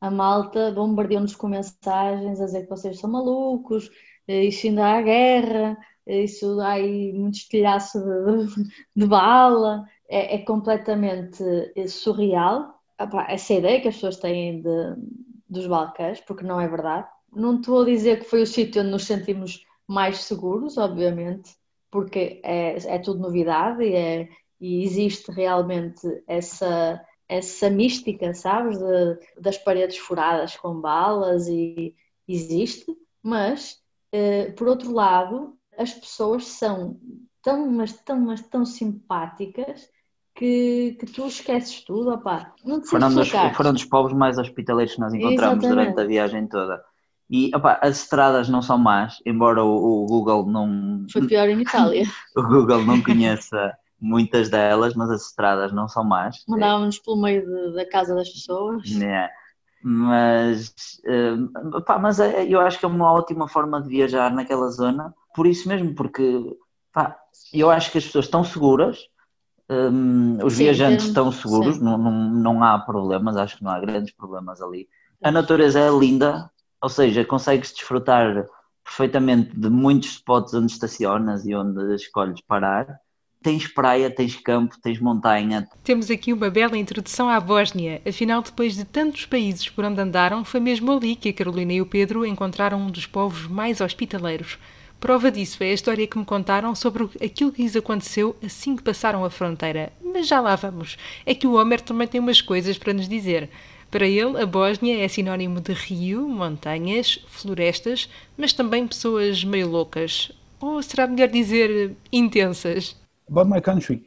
a 0.00 0.10
malta 0.10 0.70
bombardeou-nos 0.72 1.34
com 1.34 1.48
mensagens 1.48 2.40
a 2.40 2.44
dizer 2.44 2.62
que 2.62 2.70
vocês 2.70 2.98
são 2.98 3.10
malucos, 3.10 3.90
eh, 4.28 4.44
isso 4.44 4.66
ainda 4.66 4.86
há 4.86 5.02
guerra, 5.02 5.76
eh, 6.06 6.22
isso 6.24 6.60
há 6.60 6.72
aí 6.72 7.12
muito 7.12 7.34
estilhaço 7.34 7.98
de, 7.98 8.70
de 8.96 9.06
bala. 9.06 9.84
É, 10.08 10.36
é 10.36 10.38
completamente 10.38 11.42
surreal. 11.88 12.74
Essa 13.28 13.54
ideia 13.54 13.80
que 13.80 13.88
as 13.88 13.94
pessoas 13.94 14.16
têm 14.16 14.60
de, 14.60 14.96
dos 15.50 15.66
Balcãs, 15.66 16.20
porque 16.20 16.44
não 16.44 16.60
é 16.60 16.68
verdade. 16.68 17.08
Não 17.32 17.56
estou 17.56 17.82
a 17.82 17.84
dizer 17.84 18.20
que 18.20 18.30
foi 18.30 18.42
o 18.42 18.46
sítio 18.46 18.80
onde 18.80 18.90
nos 18.90 19.04
sentimos 19.04 19.66
mais 19.86 20.18
seguros, 20.18 20.78
obviamente, 20.78 21.56
porque 21.90 22.40
é, 22.44 22.76
é 22.94 22.98
tudo 22.98 23.20
novidade 23.20 23.82
e, 23.82 23.94
é, 23.94 24.28
e 24.60 24.84
existe 24.84 25.30
realmente 25.32 26.06
essa, 26.26 27.04
essa 27.28 27.68
mística, 27.68 28.32
sabes, 28.32 28.78
de, 28.78 29.18
das 29.40 29.58
paredes 29.58 29.98
furadas 29.98 30.56
com 30.56 30.80
balas 30.80 31.48
e 31.48 31.94
existe, 32.28 32.86
mas 33.22 33.80
uh, 34.14 34.52
por 34.54 34.68
outro 34.68 34.92
lado 34.92 35.56
as 35.76 35.92
pessoas 35.92 36.46
são 36.46 37.00
tão, 37.42 37.70
mas 37.70 37.92
tão, 37.92 38.20
mas 38.20 38.42
tão 38.42 38.64
simpáticas 38.64 39.90
que, 40.34 40.96
que 40.98 41.06
tu 41.06 41.26
esqueces 41.26 41.84
tudo, 41.84 42.12
opá. 42.12 42.52
Não 42.64 42.80
te 42.80 42.88
foram, 42.88 43.14
dos, 43.14 43.28
foram 43.28 43.72
dos 43.72 43.84
povos 43.84 44.12
mais 44.12 44.38
hospitaleiros 44.38 44.94
que 44.94 45.00
nós 45.00 45.12
encontramos 45.12 45.64
Exatamente. 45.64 45.92
durante 45.92 46.00
a 46.00 46.06
viagem 46.06 46.46
toda. 46.46 46.82
E 47.28 47.54
opa, 47.54 47.78
as 47.80 48.02
estradas 48.02 48.48
não 48.48 48.60
são 48.60 48.76
más, 48.76 49.18
embora 49.24 49.62
o, 49.62 50.02
o, 50.02 50.06
Google 50.06 50.46
não. 50.46 51.06
Foi 51.12 51.26
pior 51.26 51.48
em 51.48 51.60
Itália. 51.60 52.04
o 52.36 52.42
Google 52.42 52.84
não 52.84 53.00
conheça 53.00 53.72
muitas 54.00 54.48
delas, 54.48 54.94
mas 54.94 55.10
as 55.10 55.26
estradas 55.26 55.72
não 55.72 55.86
são 55.86 56.02
más. 56.02 56.42
Mandávamos 56.48 56.98
pelo 56.98 57.20
meio 57.20 57.46
de, 57.46 57.74
da 57.74 57.88
casa 57.88 58.14
das 58.14 58.28
pessoas. 58.28 58.82
É. 59.00 59.30
Mas, 59.82 60.74
uh, 61.06 61.76
opa, 61.76 61.98
mas 61.98 62.18
é, 62.18 62.44
eu 62.44 62.60
acho 62.60 62.78
que 62.78 62.84
é 62.84 62.88
uma 62.88 63.12
ótima 63.12 63.48
forma 63.48 63.80
de 63.80 63.88
viajar 63.88 64.30
naquela 64.32 64.68
zona, 64.68 65.14
por 65.34 65.46
isso 65.46 65.68
mesmo, 65.68 65.94
porque 65.94 66.56
pá, 66.92 67.16
eu 67.52 67.70
acho 67.70 67.90
que 67.90 67.98
as 67.98 68.04
pessoas 68.04 68.26
estão 68.26 68.44
seguras, 68.44 69.08
um, 69.70 70.44
os 70.44 70.54
sim, 70.54 70.64
viajantes 70.64 71.04
sim. 71.04 71.08
estão 71.10 71.30
seguros, 71.30 71.80
não, 71.80 71.96
não, 71.96 72.10
não 72.10 72.64
há 72.64 72.76
problemas, 72.78 73.36
acho 73.36 73.56
que 73.56 73.64
não 73.64 73.70
há 73.70 73.78
grandes 73.78 74.12
problemas 74.12 74.60
ali. 74.60 74.88
A 75.22 75.30
natureza 75.30 75.78
é 75.78 75.90
linda, 75.90 76.50
ou 76.82 76.88
seja, 76.88 77.24
consegues 77.24 77.72
desfrutar 77.72 78.46
perfeitamente 78.84 79.56
de 79.56 79.70
muitos 79.70 80.10
spots 80.10 80.52
onde 80.54 80.72
estacionas 80.72 81.46
e 81.46 81.54
onde 81.54 81.94
escolhes 81.94 82.40
parar. 82.40 82.98
Tens 83.42 83.66
praia, 83.68 84.10
tens 84.10 84.36
campo, 84.36 84.76
tens 84.82 85.00
montanha. 85.00 85.66
Temos 85.84 86.10
aqui 86.10 86.32
uma 86.32 86.50
bela 86.50 86.76
introdução 86.76 87.28
à 87.28 87.40
Bósnia. 87.40 88.02
Afinal, 88.06 88.42
depois 88.42 88.74
de 88.74 88.84
tantos 88.84 89.24
países 89.24 89.68
por 89.68 89.84
onde 89.84 90.00
andaram, 90.00 90.44
foi 90.44 90.60
mesmo 90.60 90.92
ali 90.92 91.16
que 91.16 91.30
a 91.30 91.32
Carolina 91.32 91.72
e 91.72 91.80
o 91.80 91.86
Pedro 91.86 92.26
encontraram 92.26 92.78
um 92.78 92.90
dos 92.90 93.06
povos 93.06 93.46
mais 93.46 93.80
hospitaleiros. 93.80 94.58
Prova 95.00 95.30
disso 95.30 95.64
é 95.64 95.70
a 95.70 95.72
história 95.72 96.06
que 96.06 96.18
me 96.18 96.26
contaram 96.26 96.74
sobre 96.74 97.04
aquilo 97.24 97.50
que 97.50 97.62
lhes 97.62 97.74
aconteceu 97.74 98.36
assim 98.44 98.76
que 98.76 98.82
passaram 98.82 99.24
a 99.24 99.30
fronteira. 99.30 99.90
Mas 100.04 100.28
já 100.28 100.40
lá 100.40 100.54
vamos. 100.56 100.98
É 101.24 101.34
que 101.34 101.46
o 101.46 101.54
Homer 101.54 101.80
também 101.80 102.06
tem 102.06 102.20
umas 102.20 102.42
coisas 102.42 102.76
para 102.76 102.92
nos 102.92 103.08
dizer. 103.08 103.48
Para 103.90 104.06
ele, 104.06 104.40
a 104.40 104.44
Bósnia 104.44 105.02
é 105.02 105.08
sinónimo 105.08 105.58
de 105.58 105.72
rio, 105.72 106.28
montanhas, 106.28 107.18
florestas, 107.26 108.10
mas 108.36 108.52
também 108.52 108.86
pessoas 108.86 109.42
meio 109.42 109.68
loucas. 109.68 110.30
Ou 110.60 110.82
será 110.82 111.06
melhor 111.06 111.28
dizer 111.28 111.96
intensas? 112.12 112.94
About 113.28 113.50
my 113.50 113.60
country. 113.60 114.04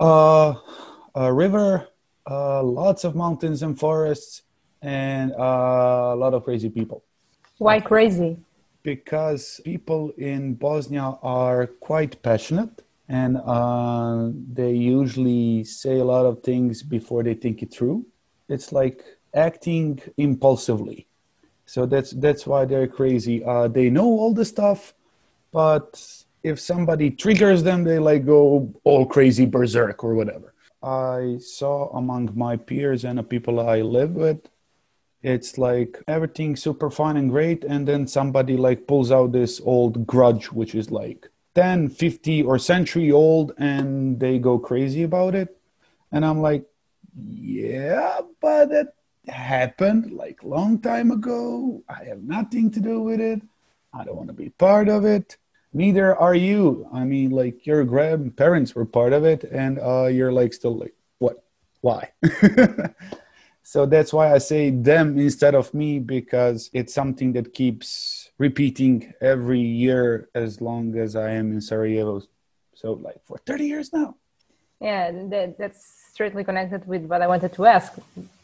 Uh, 0.00 0.56
a 1.14 1.30
river, 1.30 1.86
uh, 2.26 2.62
lots 2.62 3.04
of 3.04 3.14
mountains 3.14 3.62
and 3.62 3.74
forests, 3.74 4.42
and 4.82 5.32
uh, 5.32 6.12
a 6.12 6.16
lot 6.16 6.34
of 6.34 6.44
crazy 6.44 6.70
people. 6.70 7.02
Why 7.58 7.82
crazy? 7.82 8.38
Because 8.82 9.60
people 9.64 10.12
in 10.16 10.54
Bosnia 10.54 11.18
are 11.22 11.66
quite 11.66 12.22
passionate 12.22 12.82
and 13.10 13.38
uh, 13.44 14.30
they 14.52 14.72
usually 14.72 15.64
say 15.64 15.98
a 15.98 16.04
lot 16.04 16.24
of 16.24 16.44
things 16.44 16.82
before 16.82 17.24
they 17.24 17.34
think 17.34 17.60
it 17.60 17.72
through. 17.72 18.06
It's 18.48 18.72
like 18.72 19.04
acting 19.34 20.00
impulsively. 20.16 21.08
So 21.66 21.86
that's 21.86 22.12
that's 22.12 22.46
why 22.46 22.64
they're 22.64 22.86
crazy. 22.86 23.44
Uh, 23.44 23.66
they 23.66 23.90
know 23.90 24.06
all 24.06 24.32
the 24.32 24.44
stuff, 24.44 24.94
but 25.52 26.00
if 26.42 26.60
somebody 26.60 27.10
triggers 27.10 27.62
them, 27.64 27.82
they 27.82 27.98
like 27.98 28.24
go 28.24 28.72
all 28.84 29.06
crazy 29.06 29.44
berserk 29.44 30.04
or 30.04 30.14
whatever. 30.14 30.54
I 30.82 31.38
saw 31.40 31.90
among 31.96 32.30
my 32.34 32.56
peers 32.56 33.04
and 33.04 33.18
the 33.18 33.22
people 33.22 33.60
I 33.60 33.82
live 33.82 34.12
with, 34.12 34.40
it's 35.22 35.58
like 35.58 36.02
everything 36.08 36.56
super 36.56 36.90
fun 36.90 37.16
and 37.16 37.30
great, 37.30 37.64
and 37.64 37.86
then 37.86 38.06
somebody 38.06 38.56
like 38.56 38.86
pulls 38.86 39.12
out 39.12 39.32
this 39.32 39.60
old 39.64 40.06
grudge, 40.06 40.46
which 40.52 40.74
is 40.74 40.90
like 40.90 41.28
10, 41.54 41.90
50 41.90 42.42
or 42.42 42.58
century 42.58 43.12
old, 43.12 43.52
and 43.58 44.18
they 44.18 44.38
go 44.38 44.58
crazy 44.58 45.02
about 45.02 45.34
it. 45.34 45.56
And 46.12 46.24
I'm 46.24 46.40
like, 46.40 46.64
yeah, 47.14 48.20
but 48.40 48.70
it 48.72 48.88
happened 49.28 50.12
like 50.12 50.42
long 50.42 50.80
time 50.80 51.10
ago. 51.10 51.82
I 51.88 52.04
have 52.04 52.22
nothing 52.22 52.70
to 52.72 52.80
do 52.80 53.00
with 53.00 53.20
it. 53.20 53.42
I 53.92 54.04
don't 54.04 54.16
want 54.16 54.28
to 54.28 54.34
be 54.34 54.50
part 54.50 54.88
of 54.88 55.04
it. 55.04 55.36
Neither 55.72 56.16
are 56.16 56.34
you. 56.34 56.88
I 56.92 57.04
mean, 57.04 57.30
like 57.30 57.66
your 57.66 57.84
grandparents 57.84 58.74
were 58.74 58.86
part 58.86 59.12
of 59.12 59.24
it, 59.24 59.44
and 59.44 59.78
uh, 59.78 60.06
you're 60.06 60.32
like 60.32 60.52
still 60.52 60.76
like, 60.76 60.94
what? 61.18 61.44
Why? 61.80 62.10
so 63.70 63.86
that's 63.86 64.12
why 64.12 64.34
I 64.34 64.38
say 64.38 64.70
them 64.70 65.16
instead 65.16 65.54
of 65.54 65.72
me 65.72 66.00
because 66.00 66.70
it's 66.72 66.92
something 66.92 67.34
that 67.34 67.54
keeps 67.54 68.28
repeating 68.36 69.14
every 69.20 69.60
year 69.60 70.28
as 70.34 70.60
long 70.60 70.98
as 70.98 71.14
I 71.14 71.30
am 71.30 71.52
in 71.52 71.60
Sarajevo. 71.60 72.22
So 72.74 72.94
like 72.94 73.20
for 73.24 73.38
30 73.46 73.66
years 73.66 73.92
now. 73.92 74.16
Yeah, 74.80 75.12
that, 75.28 75.56
that's 75.56 75.80
strictly 76.12 76.42
connected 76.42 76.84
with 76.84 77.04
what 77.04 77.22
I 77.22 77.28
wanted 77.28 77.52
to 77.52 77.66
ask. 77.66 77.92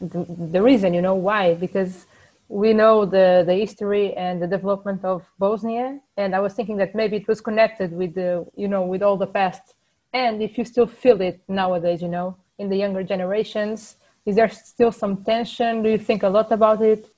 The, 0.00 0.24
the, 0.54 0.62
reason, 0.62 0.94
you 0.94 1.02
know, 1.02 1.16
why? 1.16 1.54
Because 1.54 2.06
we 2.48 2.72
know 2.72 3.04
the, 3.04 3.42
the 3.44 3.54
history 3.54 4.14
and 4.14 4.40
the 4.40 4.46
development 4.46 5.04
of 5.04 5.24
Bosnia, 5.40 5.98
and 6.16 6.36
I 6.36 6.38
was 6.38 6.54
thinking 6.54 6.76
that 6.76 6.94
maybe 6.94 7.16
it 7.16 7.26
was 7.26 7.40
connected 7.40 7.90
with 7.90 8.14
the, 8.14 8.46
you 8.54 8.68
know, 8.68 8.82
with 8.82 9.02
all 9.02 9.16
the 9.16 9.26
past. 9.26 9.74
And 10.12 10.40
if 10.40 10.56
you 10.56 10.64
still 10.64 10.86
feel 10.86 11.20
it 11.20 11.40
nowadays, 11.48 12.00
you 12.00 12.12
know, 12.16 12.36
in 12.58 12.68
the 12.68 12.76
younger 12.76 13.02
generations, 13.02 13.96
is 14.26 14.36
there 14.36 14.50
still 14.50 14.92
some 14.92 15.24
tension? 15.24 15.82
Do 15.82 15.88
you 15.88 15.98
think 15.98 16.22
a 16.24 16.28
lot 16.28 16.52
about 16.52 16.82
it? 16.82 17.08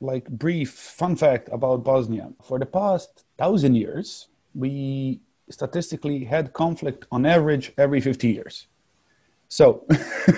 Like 0.00 0.28
brief 0.28 0.72
fun 0.72 1.16
fact 1.16 1.48
about 1.52 1.84
Bosnia: 1.84 2.32
for 2.42 2.58
the 2.58 2.66
past 2.66 3.24
thousand 3.38 3.76
years, 3.76 4.28
we 4.54 5.20
statistically 5.48 6.24
had 6.24 6.52
conflict 6.52 7.06
on 7.12 7.24
average 7.24 7.72
every 7.78 8.00
50 8.00 8.28
years. 8.28 8.66
So, 9.48 9.86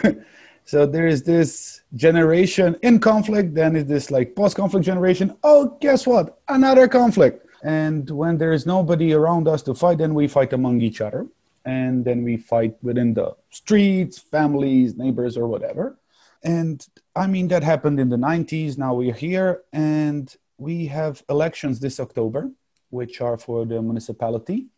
so 0.64 0.86
there 0.86 1.06
is 1.06 1.22
this 1.22 1.82
generation 1.94 2.76
in 2.82 3.00
conflict, 3.00 3.54
then 3.54 3.74
is 3.74 3.86
this 3.86 4.10
like 4.10 4.36
post-conflict 4.36 4.84
generation. 4.84 5.34
Oh, 5.42 5.76
guess 5.80 6.06
what? 6.06 6.40
Another 6.48 6.88
conflict. 6.88 7.46
And 7.62 8.08
when 8.10 8.38
there 8.38 8.52
is 8.52 8.66
nobody 8.66 9.12
around 9.14 9.48
us 9.48 9.62
to 9.62 9.74
fight, 9.74 9.98
then 9.98 10.14
we 10.14 10.28
fight 10.28 10.52
among 10.52 10.80
each 10.80 11.00
other. 11.00 11.26
And 11.64 12.04
then 12.04 12.22
we 12.22 12.36
fight 12.36 12.76
within 12.82 13.14
the 13.14 13.34
streets, 13.50 14.18
families, 14.18 14.96
neighbors, 14.96 15.36
or 15.36 15.48
whatever. 15.48 15.98
And 16.42 16.86
I 17.16 17.26
mean, 17.26 17.48
that 17.48 17.62
happened 17.62 17.98
in 17.98 18.08
the 18.08 18.16
90s. 18.16 18.78
Now 18.78 18.94
we're 18.94 19.14
here 19.14 19.62
and 19.72 20.34
we 20.56 20.86
have 20.86 21.22
elections 21.28 21.80
this 21.80 21.98
October, 22.00 22.50
which 22.90 23.20
are 23.20 23.38
for 23.38 23.64
the 23.66 23.82
municipality 23.82 24.68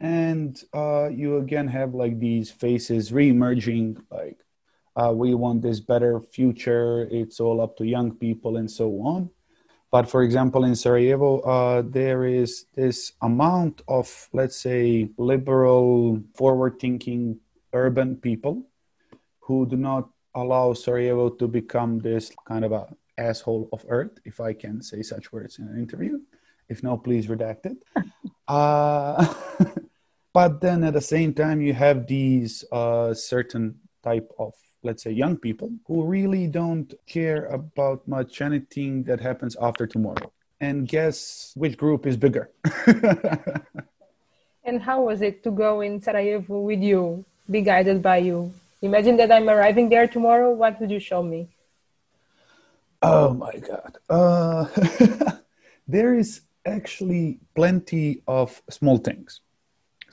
and 0.00 0.62
uh, 0.74 1.08
you 1.08 1.38
again 1.38 1.68
have 1.68 1.94
like 1.94 2.18
these 2.18 2.50
faces 2.50 3.12
re-emerging 3.12 3.96
like 4.10 4.38
uh, 4.96 5.12
we 5.14 5.34
want 5.34 5.62
this 5.62 5.80
better 5.80 6.20
future 6.20 7.08
it's 7.10 7.40
all 7.40 7.60
up 7.60 7.76
to 7.76 7.86
young 7.86 8.12
people 8.12 8.56
and 8.56 8.70
so 8.70 9.00
on 9.02 9.30
but 9.90 10.08
for 10.08 10.22
example 10.22 10.64
in 10.64 10.74
sarajevo 10.74 11.40
uh, 11.40 11.82
there 11.86 12.24
is 12.24 12.66
this 12.74 13.12
amount 13.22 13.82
of 13.88 14.28
let's 14.32 14.56
say 14.56 15.08
liberal 15.16 16.20
forward 16.34 16.78
thinking 16.78 17.38
urban 17.72 18.16
people 18.16 18.62
who 19.44 19.66
do 19.66 19.76
not 19.76 20.08
allow 20.34 20.72
sarajevo 20.72 21.30
to 21.30 21.46
become 21.46 21.98
this 21.98 22.32
kind 22.46 22.64
of 22.64 22.72
a 22.72 22.86
asshole 23.16 23.68
of 23.72 23.84
earth 23.88 24.18
if 24.24 24.40
i 24.40 24.52
can 24.52 24.82
say 24.82 25.00
such 25.00 25.32
words 25.32 25.58
in 25.58 25.68
an 25.68 25.78
interview. 25.78 26.18
If 26.68 26.82
no 26.82 26.96
please 26.96 27.26
redact 27.26 27.66
it. 27.66 27.78
Uh, 28.46 29.24
but 30.34 30.60
then 30.60 30.84
at 30.84 30.92
the 30.92 31.00
same 31.00 31.32
time 31.32 31.62
you 31.62 31.72
have 31.72 32.06
these 32.06 32.62
uh, 32.70 33.14
certain 33.14 33.80
type 34.02 34.30
of 34.38 34.52
let's 34.82 35.02
say 35.02 35.10
young 35.10 35.38
people 35.38 35.72
who 35.86 36.04
really 36.04 36.46
don't 36.46 36.92
care 37.06 37.46
about 37.46 38.06
much 38.06 38.42
anything 38.42 39.02
that 39.04 39.18
happens 39.18 39.56
after 39.62 39.86
tomorrow. 39.86 40.30
And 40.60 40.86
guess 40.86 41.52
which 41.56 41.78
group 41.78 42.06
is 42.06 42.18
bigger? 42.18 42.50
And 44.64 44.80
how 44.80 45.02
was 45.02 45.20
it 45.20 45.42
to 45.44 45.50
go 45.50 45.82
in 45.82 46.00
sarajevo 46.00 46.60
with 46.60 46.80
you 46.80 47.24
be 47.50 47.60
guided 47.60 48.02
by 48.02 48.18
you 48.18 48.52
imagine 48.82 49.16
that 49.16 49.30
i'm 49.32 49.48
arriving 49.48 49.88
there 49.88 50.06
tomorrow 50.06 50.50
what 50.50 50.80
would 50.80 50.90
you 50.90 51.00
show 51.00 51.22
me 51.22 51.48
oh 53.02 53.32
my 53.34 53.56
god 53.58 53.98
uh, 54.10 54.66
there 55.88 56.14
is 56.14 56.42
actually 56.66 57.38
plenty 57.54 58.22
of 58.26 58.62
small 58.70 58.98
things 58.98 59.40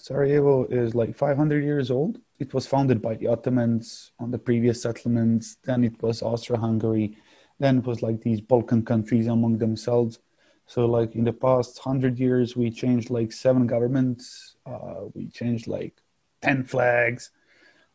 Sarajevo 0.02 0.66
is 0.66 0.96
like 0.96 1.16
500 1.16 1.64
years 1.64 1.92
old. 1.92 2.20
It 2.40 2.56
was 2.56 2.66
founded 2.66 3.04
by 3.04 3.14
the 3.14 3.28
Ottomans 3.28 4.12
on 4.20 4.32
the 4.32 4.40
previous 4.40 4.82
settlements. 4.82 5.58
Then 5.64 5.84
it 5.84 6.02
was 6.02 6.24
Austria-Hungary. 6.24 7.18
Then 7.60 7.78
it 7.78 7.86
was 7.86 8.02
like 8.02 8.22
these 8.22 8.42
Balkan 8.42 8.84
countries 8.84 9.28
among 9.28 9.60
themselves. 9.60 10.18
So 10.66 10.86
like 10.86 11.16
in 11.16 11.24
the 11.24 11.34
past 11.34 11.78
hundred 11.78 12.18
years, 12.18 12.56
we 12.56 12.72
changed 12.72 13.12
like 13.12 13.32
seven 13.32 13.68
governments. 13.68 14.56
Uh, 14.66 15.06
we 15.14 15.28
changed 15.28 15.68
like 15.68 16.02
ten 16.42 16.64
flags. 16.64 17.30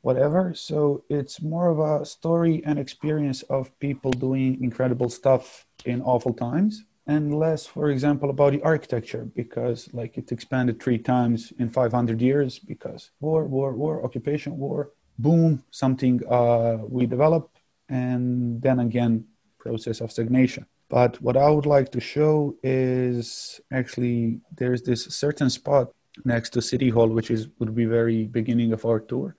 Whatever. 0.07 0.55
So 0.55 1.03
it's 1.09 1.43
more 1.43 1.69
of 1.75 1.79
a 1.81 2.05
story 2.05 2.63
and 2.65 2.79
experience 2.79 3.41
of 3.57 3.77
people 3.81 4.13
doing 4.13 4.63
incredible 4.63 5.11
stuff 5.11 5.67
in 5.85 6.01
awful 6.03 6.33
times 6.33 6.85
and 7.09 7.35
less, 7.45 7.67
for 7.67 7.91
example, 7.91 8.31
about 8.31 8.53
the 8.53 8.63
architecture 8.63 9.25
because 9.35 9.89
like 9.93 10.17
it 10.17 10.31
expanded 10.31 10.81
three 10.81 10.99
times 10.99 11.53
in 11.59 11.69
500 11.69 12.23
years 12.23 12.61
because 12.61 13.11
war, 13.21 13.47
war, 13.47 13.73
war, 13.75 14.05
occupation, 14.05 14.57
war, 14.57 14.93
boom, 15.19 15.65
something 15.71 16.21
uh, 16.31 16.79
we 16.89 17.07
develop, 17.07 17.51
and 17.89 18.63
then 18.63 18.79
again, 18.79 19.25
process 19.59 20.01
of 20.01 20.13
stagnation. 20.13 20.67
But 20.89 21.21
what 21.21 21.37
I 21.37 21.51
would 21.51 21.67
like 21.67 21.91
to 21.93 22.01
show 22.01 22.55
is 22.63 23.61
actually 23.73 24.41
there's 24.57 24.83
this 24.83 25.03
certain 25.05 25.51
spot 25.51 25.91
next 26.25 26.51
to 26.51 26.63
City 26.63 26.91
Hall, 26.91 27.09
which 27.09 27.31
is 27.31 27.49
would 27.59 27.75
be 27.75 27.87
very 27.87 28.27
beginning 28.27 28.73
of 28.73 28.85
our 28.85 29.01
tour. 29.01 29.35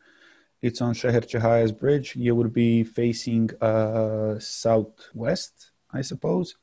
It's 0.62 0.82
on 0.82 0.94
Sheher 0.94 1.26
Chahaya's 1.26 1.72
bridge. 1.72 2.16
You 2.16 2.34
would 2.36 2.54
be 2.54 2.84
facing 2.84 3.52
uh, 3.62 4.40
southwest, 4.40 5.72
I 5.94 6.02
suppose. 6.02 6.56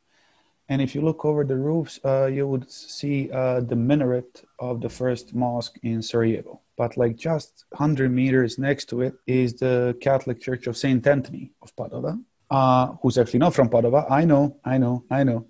And 0.69 0.81
if 0.81 0.95
you 0.95 1.03
look 1.03 1.25
over 1.25 1.45
the 1.45 1.57
roofs, 1.57 2.01
uh, 2.05 2.27
you 2.27 2.49
would 2.49 2.71
see 2.71 3.31
uh, 3.31 3.61
the 3.61 3.77
minaret 3.77 4.45
of 4.59 4.81
the 4.81 4.89
first 4.89 5.35
mosque 5.35 5.79
in 5.83 6.03
Sarajevo. 6.03 6.61
But 6.77 6.97
like 6.97 7.17
just 7.17 7.65
100 7.71 8.11
meters 8.11 8.59
next 8.59 8.87
to 8.87 9.03
it 9.03 9.15
is 9.27 9.55
the 9.55 9.97
Catholic 10.01 10.41
Church 10.41 10.67
of 10.67 10.77
Saint 10.77 11.07
Anthony 11.07 11.53
of 11.63 11.77
Padova, 11.77 12.21
uh, 12.51 12.87
who's 13.03 13.19
actually 13.19 13.41
not 13.41 13.55
from 13.55 13.69
Padova. 13.69 14.11
I 14.11 14.25
know, 14.25 14.57
I 14.65 14.79
know, 14.79 15.05
I 15.11 15.23
know. 15.23 15.47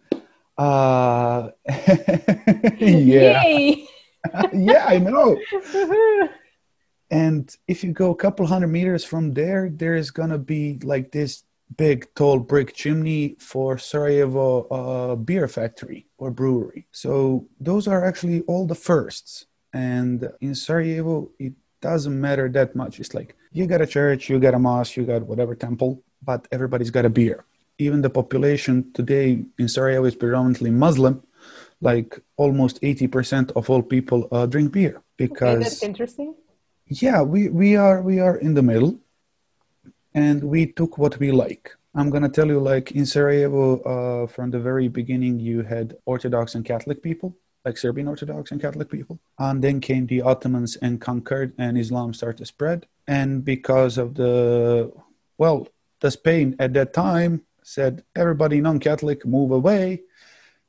Uh, 0.59 1.51
yeah, 2.79 3.43
yeah, 4.53 4.85
I 4.87 4.99
know. 4.99 5.39
and 7.15 7.57
if 7.69 7.85
you 7.85 7.93
go 7.93 8.11
a 8.11 8.17
couple 8.17 8.45
hundred 8.45 8.73
meters 8.79 9.05
from 9.05 9.35
there, 9.35 9.71
there 9.71 9.95
is 9.95 10.11
gonna 10.11 10.39
be 10.55 10.81
like 10.83 11.13
this 11.13 11.45
big 11.77 12.13
tall 12.17 12.41
brick 12.41 12.75
chimney 12.75 13.37
for 13.39 13.79
Sarajevo 13.79 14.67
uh, 14.79 15.15
beer 15.15 15.47
factory 15.47 16.07
or 16.19 16.33
brewery. 16.33 16.89
So 16.91 17.47
those 17.61 17.87
are 17.87 18.05
actually 18.05 18.41
all 18.43 18.67
the 18.67 18.75
firsts. 18.75 19.47
And 19.73 20.29
in 20.41 20.57
Sarajevo, 20.57 21.31
it 21.39 21.53
doesn't 21.81 22.21
matter 22.21 22.49
that 22.49 22.75
much. 22.75 22.99
It's 22.99 23.15
like 23.15 23.37
you 23.53 23.69
got 23.69 23.81
a 23.81 23.87
church, 23.87 24.29
you 24.29 24.41
got 24.41 24.55
a 24.55 24.59
mosque, 24.59 24.97
you 24.97 25.05
got 25.05 25.23
whatever 25.23 25.55
temple, 25.55 26.03
but 26.21 26.49
everybody's 26.51 26.91
got 26.91 27.05
a 27.05 27.11
beer. 27.11 27.45
Even 27.79 28.03
the 28.03 28.11
population 28.11 28.93
today 28.93 29.45
in 29.57 29.69
Sarajevo 29.69 30.07
is 30.07 30.17
predominantly 30.17 30.73
Muslim. 30.73 31.23
Like 31.81 32.19
almost 32.37 32.81
80% 32.83 33.53
of 33.53 33.71
all 33.71 33.83
people 33.83 34.27
uh, 34.33 34.47
drink 34.47 34.73
beer 34.73 35.01
because 35.17 35.55
Okay, 35.55 35.63
that's 35.63 35.83
interesting. 35.85 36.35
Yeah 36.87 37.23
we 37.23 37.49
we 37.49 37.77
are 37.77 38.03
we 38.03 38.21
are 38.21 38.37
in 38.37 38.55
the 38.55 38.63
middle 38.63 38.99
and 40.15 40.45
we 40.45 40.67
took 40.67 40.97
what 40.97 41.19
we 41.19 41.33
like. 41.33 41.73
I'm 41.95 42.11
gonna 42.11 42.29
tell 42.29 42.47
you 42.47 42.61
like 42.61 42.93
in 42.93 43.07
sarajevo 43.07 43.81
uh, 43.83 44.27
from 44.27 44.51
the 44.51 44.61
very 44.61 44.89
beginning 44.89 45.39
you 45.39 45.63
had 45.63 45.97
orthodox 46.07 46.55
and 46.55 46.65
catholic 46.65 47.03
people 47.03 47.37
like 47.65 47.79
serbian 47.79 48.09
orthodox 48.09 48.51
and 48.51 48.61
catholic 48.61 48.91
people 48.91 49.19
and 49.39 49.63
then 49.63 49.81
came 49.81 50.07
the 50.07 50.21
ottomans 50.21 50.77
and 50.77 51.01
conquered 51.01 51.53
and 51.59 51.79
islam 51.79 52.13
started 52.13 52.39
to 52.39 52.47
spread. 52.47 52.87
And 53.07 53.45
because 53.45 53.97
of 53.97 54.15
the 54.15 54.93
well 55.39 55.69
the 56.01 56.11
spain 56.11 56.57
at 56.59 56.75
that 56.75 56.93
time 56.93 57.43
said 57.63 58.05
everybody 58.15 58.61
non-catholic 58.61 59.25
move 59.25 59.51
away. 59.53 60.03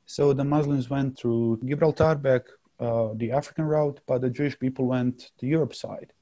So 0.06 0.32
the 0.32 0.44
muslims 0.44 0.88
went 0.88 1.18
through 1.18 1.60
gibraltar 1.64 2.14
back 2.14 2.42
uh, 2.80 3.08
the 3.14 3.30
african 3.32 3.64
route 3.64 4.00
but 4.06 4.20
the 4.20 4.30
jewish 4.30 4.58
people 4.58 4.86
went 4.86 5.30
the 5.38 5.46
europe 5.46 5.74
side 5.74 6.12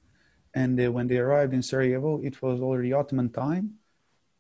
and 0.55 0.81
uh, 0.81 0.91
when 0.91 1.09
they 1.09 1.19
arrived 1.19 1.53
in 1.53 1.63
Sarajevo, 1.63 2.21
it 2.23 2.41
was 2.41 2.61
already 2.61 2.93
Ottoman 2.93 3.31
time, 3.31 3.75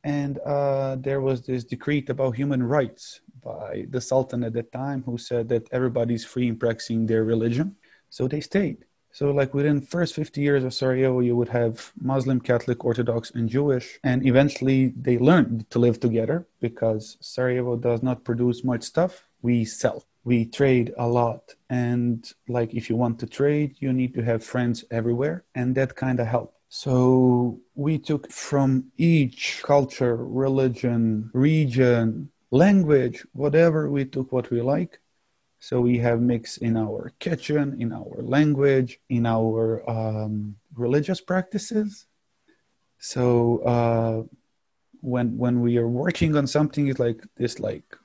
and 0.04 0.38
uh, 0.38 0.97
there 0.97 1.21
was 1.21 1.42
this 1.42 1.64
decree 1.64 2.04
about 2.09 2.37
human 2.37 2.62
rights 2.62 3.20
by 3.42 3.87
the 3.90 4.00
Sultan 4.00 4.44
at 4.44 4.53
that 4.53 4.70
time, 4.72 5.03
who 5.03 5.18
said 5.18 5.48
that 5.48 5.66
everybody's 5.72 6.24
free 6.24 6.48
in 6.48 6.57
practicing 6.57 7.07
their 7.07 7.24
religion. 7.24 7.77
So 8.11 8.29
they 8.29 8.40
stayed. 8.40 8.85
So, 9.11 9.31
like 9.31 9.55
within 9.55 9.81
first 9.81 10.14
50 10.14 10.40
years 10.40 10.64
of 10.64 10.74
Sarajevo, 10.74 11.20
you 11.20 11.37
would 11.37 11.48
have 11.48 11.92
Muslim, 12.00 12.40
Catholic, 12.40 12.85
Orthodox, 12.85 13.31
and 13.31 13.48
Jewish, 13.48 13.98
and 14.03 14.27
eventually 14.27 14.92
they 14.96 15.18
learned 15.18 15.70
to 15.70 15.79
live 15.79 16.00
together 16.00 16.46
because 16.61 17.16
Sarajevo 17.20 17.77
does 17.77 18.03
not 18.03 18.24
produce 18.24 18.64
much 18.64 18.83
stuff. 18.83 19.29
We 19.40 19.64
sell 19.64 20.05
we 20.24 20.46
trade 20.46 20.92
a 20.96 21.06
lot. 21.06 21.54
And 21.70 22.30
like 22.48 22.74
if 22.74 22.88
you 22.88 22.96
want 22.96 23.18
to 23.20 23.26
trade 23.26 23.76
you 23.78 23.92
need 23.92 24.14
to 24.14 24.22
have 24.22 24.42
friends 24.42 24.84
everywhere 24.90 25.44
and 25.54 25.74
that 25.76 25.94
kind 25.94 26.18
of 26.20 26.26
helped. 26.26 26.58
So 26.68 27.60
we 27.74 27.98
took 27.98 28.32
from 28.32 28.90
each 28.96 29.62
culture 29.62 30.16
religion 30.16 31.30
region 31.32 32.30
language 32.50 33.24
whatever 33.32 33.90
we 33.90 34.04
took 34.04 34.32
what 34.32 34.50
we 34.50 34.60
like. 34.60 34.98
So 35.60 35.80
we 35.80 35.98
have 35.98 36.20
mix 36.20 36.58
in 36.58 36.76
our 36.76 37.12
kitchen 37.20 37.80
in 37.80 37.92
our 37.92 38.22
language 38.22 38.98
in 39.08 39.26
our 39.26 39.88
um, 39.88 40.56
religious 40.74 41.20
practices. 41.20 42.06
So 42.98 43.58
uh, 43.58 44.22
when 45.00 45.37
when 45.37 45.60
we 45.60 45.76
are 45.76 45.88
working 45.88 46.34
on 46.37 46.46
something 46.46 46.88
it's 46.88 46.98
like 46.98 47.20
this 47.37 47.60
like 47.60 47.96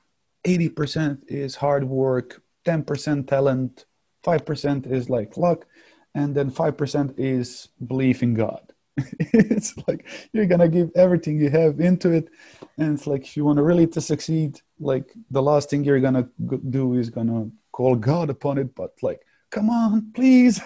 80% 0.44 1.24
is 1.28 1.54
hard 1.56 1.84
work, 1.84 2.42
10% 2.64 3.26
talent, 3.26 3.86
5% 4.24 4.90
is 4.90 5.10
like 5.10 5.36
luck, 5.36 5.66
and 6.14 6.34
then 6.34 6.50
5% 6.50 7.14
is 7.18 7.68
belief 7.86 8.22
in 8.22 8.34
God. 8.34 8.72
it's 9.18 9.74
like 9.86 10.06
you're 10.32 10.46
gonna 10.46 10.68
give 10.68 10.90
everything 10.94 11.40
you 11.40 11.48
have 11.50 11.80
into 11.80 12.10
it, 12.10 12.28
and 12.76 12.94
it's 12.94 13.06
like 13.06 13.22
if 13.22 13.36
you 13.36 13.44
want 13.44 13.56
to 13.56 13.62
really 13.62 13.86
to 13.86 14.00
succeed, 14.00 14.60
like 14.78 15.12
the 15.30 15.42
last 15.42 15.70
thing 15.70 15.84
you're 15.84 16.00
gonna 16.00 16.28
do 16.70 16.94
is 16.94 17.08
gonna 17.08 17.48
call 17.72 17.94
God 17.94 18.30
upon 18.30 18.58
it. 18.58 18.74
But 18.74 18.92
like, 19.00 19.22
come 19.50 19.70
on, 19.70 20.12
please. 20.12 20.60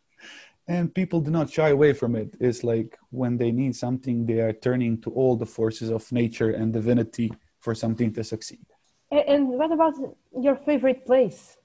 and 0.68 0.94
people 0.94 1.20
do 1.20 1.30
not 1.30 1.50
shy 1.50 1.68
away 1.70 1.92
from 1.92 2.16
it. 2.16 2.36
It's 2.40 2.64
like 2.64 2.98
when 3.10 3.36
they 3.36 3.52
need 3.52 3.76
something, 3.76 4.26
they 4.26 4.40
are 4.40 4.52
turning 4.52 5.00
to 5.02 5.10
all 5.10 5.36
the 5.36 5.46
forces 5.46 5.90
of 5.90 6.10
nature 6.12 6.50
and 6.50 6.72
divinity 6.72 7.32
for 7.60 7.74
something 7.74 8.12
to 8.14 8.24
succeed. 8.24 8.66
And 9.10 9.48
what 9.48 9.70
about 9.72 9.94
your 10.40 10.56
favorite 10.56 11.04
place 11.06 11.56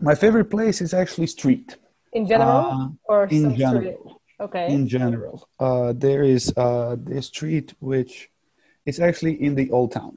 My 0.00 0.14
favorite 0.14 0.50
place 0.50 0.80
is 0.80 0.94
actually 0.94 1.26
street. 1.26 1.76
in 2.12 2.24
general, 2.26 2.60
Uh, 2.72 2.88
or 3.12 3.24
in 3.26 3.56
general. 3.56 3.82
street? 3.82 4.16
Okay. 4.40 4.66
In 4.72 4.86
general, 4.86 5.36
uh, 5.58 5.92
there 5.92 6.22
is 6.22 6.52
uh, 6.56 6.96
this 6.98 7.26
street 7.26 7.74
which 7.80 8.30
is 8.86 9.00
actually 9.00 9.34
in 9.46 9.54
the 9.56 9.68
old 9.72 9.90
town, 9.92 10.16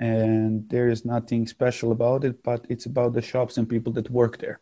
and 0.00 0.68
there 0.68 0.88
is 0.88 1.04
nothing 1.04 1.46
special 1.46 1.92
about 1.92 2.24
it, 2.24 2.42
but 2.42 2.66
it's 2.68 2.86
about 2.86 3.12
the 3.14 3.22
shops 3.22 3.56
and 3.58 3.68
people 3.68 3.92
that 3.92 4.10
work 4.10 4.38
there. 4.38 4.58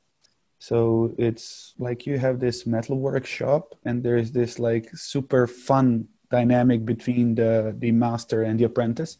So 0.58 1.14
it's 1.16 1.72
like 1.78 2.06
you 2.06 2.18
have 2.18 2.38
this 2.38 2.66
metal 2.66 2.98
workshop, 2.98 3.74
and 3.86 4.02
there 4.04 4.18
is 4.18 4.30
this 4.32 4.58
like 4.58 4.86
super 4.94 5.46
fun 5.46 6.08
dynamic 6.30 6.84
between 6.84 7.34
the 7.34 7.74
the 7.82 7.92
master 7.92 8.42
and 8.42 8.60
the 8.60 8.66
apprentice. 8.70 9.12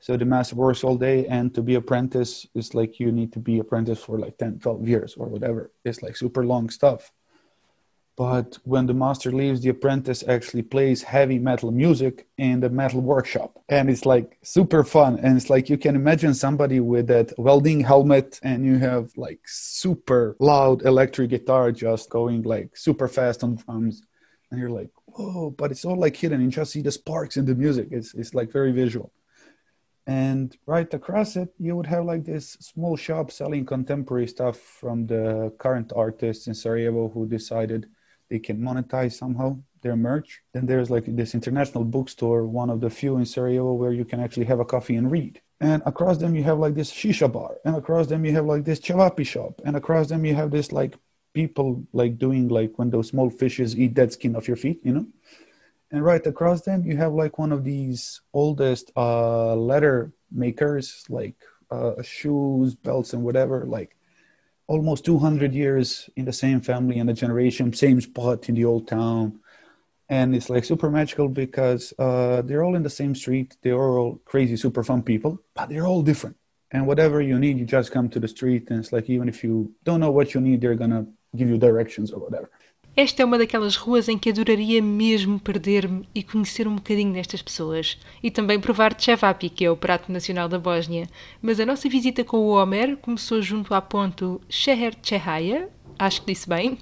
So 0.00 0.16
the 0.16 0.24
master 0.24 0.56
works 0.56 0.84
all 0.84 0.96
day, 0.96 1.26
and 1.26 1.54
to 1.54 1.62
be 1.62 1.74
apprentice 1.74 2.46
is 2.54 2.74
like 2.74 3.00
you 3.00 3.10
need 3.10 3.32
to 3.32 3.40
be 3.40 3.58
apprentice 3.58 4.02
for 4.02 4.18
like 4.18 4.38
10, 4.38 4.60
12 4.60 4.88
years 4.88 5.14
or 5.16 5.26
whatever. 5.26 5.70
It's 5.84 6.02
like 6.02 6.16
super 6.16 6.44
long 6.44 6.70
stuff. 6.70 7.12
But 8.16 8.58
when 8.64 8.86
the 8.86 8.94
master 8.94 9.30
leaves, 9.30 9.60
the 9.60 9.68
apprentice 9.68 10.24
actually 10.26 10.62
plays 10.62 11.02
heavy 11.02 11.38
metal 11.38 11.70
music 11.70 12.26
in 12.38 12.60
the 12.60 12.70
metal 12.70 13.02
workshop. 13.02 13.62
And 13.68 13.90
it's 13.90 14.06
like 14.06 14.38
super 14.42 14.84
fun. 14.84 15.18
And 15.18 15.36
it's 15.36 15.50
like 15.50 15.68
you 15.68 15.76
can 15.76 15.94
imagine 15.94 16.32
somebody 16.32 16.80
with 16.80 17.08
that 17.08 17.38
welding 17.38 17.80
helmet 17.80 18.40
and 18.42 18.64
you 18.64 18.78
have 18.78 19.10
like 19.18 19.40
super 19.44 20.34
loud 20.38 20.82
electric 20.86 21.28
guitar 21.28 21.70
just 21.72 22.08
going 22.08 22.42
like 22.42 22.74
super 22.74 23.06
fast 23.06 23.44
on 23.44 23.56
drums. 23.56 24.02
And 24.50 24.58
you're 24.58 24.70
like, 24.70 24.90
whoa, 25.04 25.50
but 25.50 25.70
it's 25.70 25.84
all 25.84 25.98
like 25.98 26.16
hidden. 26.16 26.40
You 26.40 26.48
just 26.48 26.72
see 26.72 26.80
the 26.80 26.92
sparks 26.92 27.36
in 27.36 27.44
the 27.44 27.54
music. 27.54 27.88
It's, 27.90 28.14
it's 28.14 28.32
like 28.32 28.50
very 28.50 28.72
visual. 28.72 29.12
And 30.06 30.56
right 30.66 30.92
across 30.94 31.36
it, 31.36 31.52
you 31.58 31.74
would 31.76 31.86
have 31.86 32.04
like 32.04 32.24
this 32.24 32.52
small 32.60 32.96
shop 32.96 33.32
selling 33.32 33.66
contemporary 33.66 34.28
stuff 34.28 34.56
from 34.56 35.06
the 35.06 35.52
current 35.58 35.92
artists 35.96 36.46
in 36.46 36.54
Sarajevo 36.54 37.08
who 37.08 37.26
decided 37.26 37.88
they 38.30 38.38
can 38.38 38.60
monetize 38.60 39.14
somehow 39.14 39.58
their 39.82 39.96
merch. 39.96 40.42
Then 40.52 40.66
there's 40.66 40.90
like 40.90 41.04
this 41.06 41.34
international 41.34 41.84
bookstore, 41.84 42.46
one 42.46 42.70
of 42.70 42.80
the 42.80 42.90
few 42.90 43.16
in 43.16 43.26
Sarajevo 43.26 43.72
where 43.72 43.92
you 43.92 44.04
can 44.04 44.20
actually 44.20 44.46
have 44.46 44.60
a 44.60 44.64
coffee 44.64 44.96
and 44.96 45.10
read. 45.10 45.40
And 45.60 45.82
across 45.86 46.18
them 46.18 46.34
you 46.34 46.44
have 46.44 46.58
like 46.58 46.74
this 46.74 46.92
shisha 46.92 47.32
bar, 47.32 47.56
and 47.64 47.76
across 47.76 48.06
them 48.08 48.24
you 48.24 48.32
have 48.32 48.44
like 48.44 48.64
this 48.64 48.78
chavapi 48.78 49.26
shop, 49.26 49.60
and 49.64 49.74
across 49.76 50.08
them 50.08 50.24
you 50.24 50.34
have 50.34 50.50
this 50.50 50.70
like 50.70 50.94
people 51.34 51.82
like 51.92 52.18
doing 52.18 52.48
like 52.48 52.78
when 52.78 52.90
those 52.90 53.08
small 53.08 53.30
fishes 53.30 53.78
eat 53.78 53.94
dead 53.94 54.12
skin 54.12 54.36
off 54.36 54.48
your 54.48 54.56
feet, 54.56 54.80
you 54.84 54.92
know. 54.92 55.06
And 55.92 56.04
right 56.04 56.26
across 56.26 56.62
them 56.62 56.84
you 56.84 56.96
have 56.96 57.12
like 57.14 57.38
one 57.38 57.52
of 57.52 57.64
these 57.64 58.20
oldest 58.32 58.90
uh, 58.96 59.54
leather 59.54 60.12
makers, 60.30 61.04
like 61.08 61.36
uh, 61.70 62.02
shoes, 62.02 62.74
belts, 62.74 63.12
and 63.12 63.22
whatever, 63.22 63.64
like 63.66 63.96
almost 64.66 65.04
200 65.04 65.52
years 65.54 66.10
in 66.16 66.24
the 66.24 66.32
same 66.32 66.60
family 66.60 66.98
and 66.98 67.08
a 67.10 67.14
generation, 67.14 67.72
same 67.72 68.00
spot 68.00 68.48
in 68.48 68.54
the 68.54 68.64
old 68.64 68.88
town. 68.88 69.40
and 70.08 70.36
it's 70.36 70.50
like 70.50 70.64
super 70.64 70.90
magical 70.90 71.28
because 71.28 71.92
uh, 71.98 72.42
they're 72.42 72.62
all 72.64 72.76
in 72.76 72.82
the 72.82 72.90
same 72.90 73.14
street. 73.14 73.56
They're 73.62 73.76
all 73.76 74.20
crazy, 74.24 74.56
super 74.56 74.84
fun 74.84 75.02
people, 75.02 75.40
but 75.54 75.68
they're 75.68 75.86
all 75.86 76.02
different. 76.02 76.36
And 76.70 76.86
whatever 76.86 77.20
you 77.20 77.38
need, 77.38 77.58
you 77.58 77.64
just 77.66 77.92
come 77.92 78.08
to 78.10 78.20
the 78.20 78.28
street, 78.28 78.70
and 78.70 78.80
it's 78.80 78.92
like 78.92 79.08
even 79.10 79.28
if 79.28 79.42
you 79.44 79.72
don't 79.84 80.00
know 80.00 80.10
what 80.12 80.34
you 80.34 80.40
need, 80.40 80.60
they're 80.60 80.74
gonna 80.76 81.06
give 81.34 81.48
you 81.48 81.58
directions 81.58 82.12
or 82.12 82.20
whatever. 82.20 82.50
Esta 82.96 83.20
é 83.20 83.26
uma 83.26 83.36
daquelas 83.36 83.76
ruas 83.76 84.08
em 84.08 84.16
que 84.16 84.30
adoraria 84.30 84.80
mesmo 84.80 85.38
perder-me 85.38 86.08
e 86.14 86.22
conhecer 86.22 86.66
um 86.66 86.76
bocadinho 86.76 87.12
destas 87.12 87.42
pessoas. 87.42 87.98
E 88.22 88.30
também 88.30 88.58
provar 88.58 88.98
cevapi, 88.98 89.50
que 89.50 89.66
é 89.66 89.70
o 89.70 89.76
prato 89.76 90.10
nacional 90.10 90.48
da 90.48 90.58
Bósnia. 90.58 91.06
Mas 91.42 91.60
a 91.60 91.66
nossa 91.66 91.90
visita 91.90 92.24
com 92.24 92.38
o 92.38 92.54
Homer 92.54 92.96
começou 92.96 93.42
junto 93.42 93.74
à 93.74 93.82
ponte 93.82 94.24
Sheher 94.48 94.96
acho 95.98 96.20
que 96.22 96.32
disse 96.32 96.48
bem, 96.48 96.78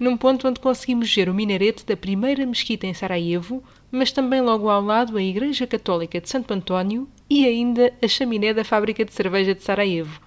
num 0.00 0.16
ponto 0.16 0.48
onde 0.48 0.58
conseguimos 0.58 1.14
ver 1.14 1.28
o 1.28 1.34
minarete 1.34 1.86
da 1.86 1.96
primeira 1.96 2.44
mesquita 2.44 2.86
em 2.86 2.94
Sarajevo, 2.94 3.62
mas 3.90 4.10
também 4.10 4.40
logo 4.40 4.68
ao 4.68 4.82
lado 4.82 5.16
a 5.16 5.22
Igreja 5.22 5.66
Católica 5.66 6.20
de 6.20 6.28
Santo 6.28 6.52
António 6.52 7.08
e 7.30 7.46
ainda 7.46 7.92
a 8.02 8.08
chaminé 8.08 8.52
da 8.52 8.64
fábrica 8.64 9.04
de 9.04 9.12
cerveja 9.12 9.54
de 9.54 9.62
Sarajevo. 9.62 10.20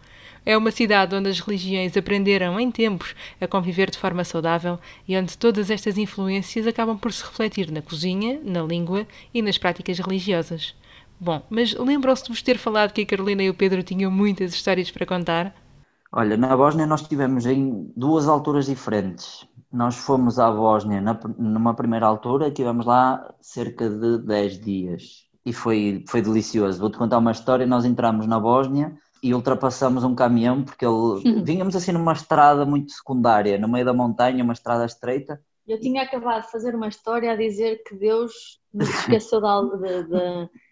É 0.45 0.55
uma 0.55 0.69
cidade 0.69 1.15
onde 1.15 1.29
as 1.29 1.39
religiões 1.39 1.97
aprenderam 1.97 2.60
em 2.60 2.69
tempos 2.69 3.15
a 3.41 3.47
conviver 3.47 3.89
de 3.89 3.97
forma 3.97 4.23
saudável 4.23 4.77
e 5.08 5.17
onde 5.17 5.36
todas 5.36 5.71
estas 5.71 5.97
influências 5.97 6.67
acabam 6.67 6.97
por 6.97 7.12
se 7.12 7.23
refletir 7.23 7.71
na 7.71 7.81
cozinha, 7.81 8.39
na 8.43 8.62
língua 8.62 9.08
e 9.34 9.41
nas 9.41 9.58
práticas 9.58 9.97
religiosas. 9.97 10.75
Bom, 11.19 11.41
mas 11.49 11.73
lembram-se 11.73 12.25
de 12.25 12.29
vos 12.29 12.43
ter 12.43 12.60
falado 12.60 12.93
que 12.93 13.01
a 13.01 13.05
Carolina 13.05 13.41
e 13.41 13.49
o 13.49 13.55
Pedro 13.55 13.81
tinham 13.81 14.12
muitas 14.12 14.53
histórias 14.53 14.91
para 14.91 15.05
contar? 15.05 15.55
Olha, 16.12 16.38
na 16.38 16.55
Bósnia 16.55 16.86
nós 16.86 17.01
estivemos 17.01 17.45
em 17.47 17.91
duas 17.97 18.27
alturas 18.27 18.67
diferentes. 18.67 19.47
Nós 19.71 19.95
fomos 19.95 20.38
à 20.38 20.51
Bósnia 20.51 21.01
na, 21.01 21.19
numa 21.39 21.73
primeira 21.73 22.05
altura, 22.05 22.49
estivemos 22.49 22.86
lá 22.86 23.34
cerca 23.41 23.89
de 23.89 24.19
10 24.19 24.60
dias 24.60 25.25
e 25.43 25.51
foi, 25.51 26.05
foi 26.08 26.21
delicioso. 26.21 26.79
Vou-te 26.79 26.97
contar 26.97 27.17
uma 27.17 27.31
história. 27.31 27.65
Nós 27.65 27.84
entramos 27.84 28.27
na 28.27 28.39
Bósnia 28.39 28.95
e 29.25 29.33
ultrapassamos 29.33 30.03
um 30.03 30.13
caminhão 30.13 30.61
porque 30.61 30.85
ele 30.85 31.41
vínhamos 31.41 31.75
assim 31.75 31.91
numa 31.91 32.13
estrada 32.13 32.63
muito 32.63 32.91
secundária, 32.91 33.57
no 33.57 33.67
meio 33.67 33.83
da 33.83 33.91
montanha, 33.91 34.43
uma 34.43 34.53
estrada 34.53 34.85
estreita. 34.85 35.41
Eu 35.67 35.79
tinha 35.79 36.03
acabado 36.03 36.43
de 36.43 36.51
fazer 36.51 36.75
uma 36.75 36.88
história 36.88 37.31
a 37.31 37.35
dizer 37.35 37.81
que 37.83 37.95
Deus 37.95 38.59
nos 38.71 38.88
esqueceu 39.01 39.41
da, 39.41 39.61
de, 39.61 40.03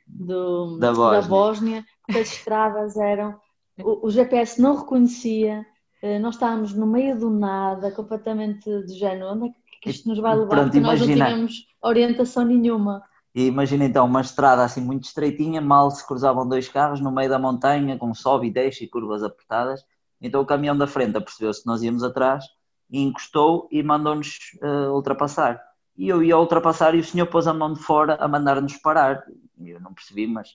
de, 0.06 0.80
Da 0.80 0.94
Bósnia. 0.94 1.22
da 1.22 1.28
Bósnia, 1.28 1.86
porque 2.06 2.22
as 2.22 2.32
estradas 2.32 2.96
eram. 2.96 3.36
O, 3.80 4.06
o 4.06 4.12
GPS 4.12 4.62
não 4.62 4.76
reconhecia, 4.76 5.66
eh, 6.04 6.20
nós 6.20 6.36
estávamos 6.36 6.76
no 6.76 6.86
meio 6.86 7.18
do 7.18 7.32
nada, 7.32 7.89
completamente 7.89 8.70
de 8.86 8.94
género. 8.94 9.32
Onde 9.32 9.48
é 9.48 9.52
que 9.82 9.89
isto 9.89 10.08
nos 10.08 10.20
vai 10.20 10.36
levar? 10.36 10.50
Pronto, 10.50 10.66
porque 10.66 10.80
nós 10.80 11.00
não 11.00 11.08
tínhamos 11.08 11.66
orientação 11.82 12.46
nenhuma. 12.46 13.02
E 13.36 13.48
imagina 13.48 13.86
então 13.86 14.06
uma 14.06 14.22
estrada 14.22 14.63
assim 14.63 14.82
muito 14.82 15.06
estreitinha, 15.06 15.60
mal 15.60 15.89
se 15.89 16.06
cruzavam 16.06 16.48
dois 16.48 16.69
carros 16.69 17.00
no 17.00 17.12
meio 17.12 17.30
da 17.30 17.39
montanha, 17.39 17.98
com 17.98 18.13
sobe 18.13 18.48
e 18.48 18.52
desce 18.52 18.84
e 18.84 18.88
curvas 18.88 19.24
apertadas. 19.24 19.84
Então 20.22 20.41
o 20.41 20.46
caminhão 20.46 20.78
da 20.78 20.86
frente 20.86 21.17
apercebeu-se 21.17 21.62
que 21.62 21.67
nós 21.67 21.82
íamos 21.82 22.04
atrás 22.04 22.46
e 22.89 23.02
encostou 23.02 23.67
e 23.72 23.82
mandou-nos 23.82 24.38
eh, 24.62 24.88
ultrapassar. 24.89 25.60
E 25.98 26.08
eu 26.08 26.24
ia 26.24 26.38
ultrapassar 26.38 26.96
e 26.96 27.00
o 27.00 27.04
senhor 27.04 27.26
pôs 27.28 27.48
a 27.48 27.54
mão 27.54 27.74
de 27.74 27.80
fora 27.80 28.15
a 28.15 28.28
mandar-nos 28.28 28.78
parar. 28.78 29.24
Eu 29.60 29.80
não 29.80 29.93
percebi, 29.93 30.28
mas 30.28 30.50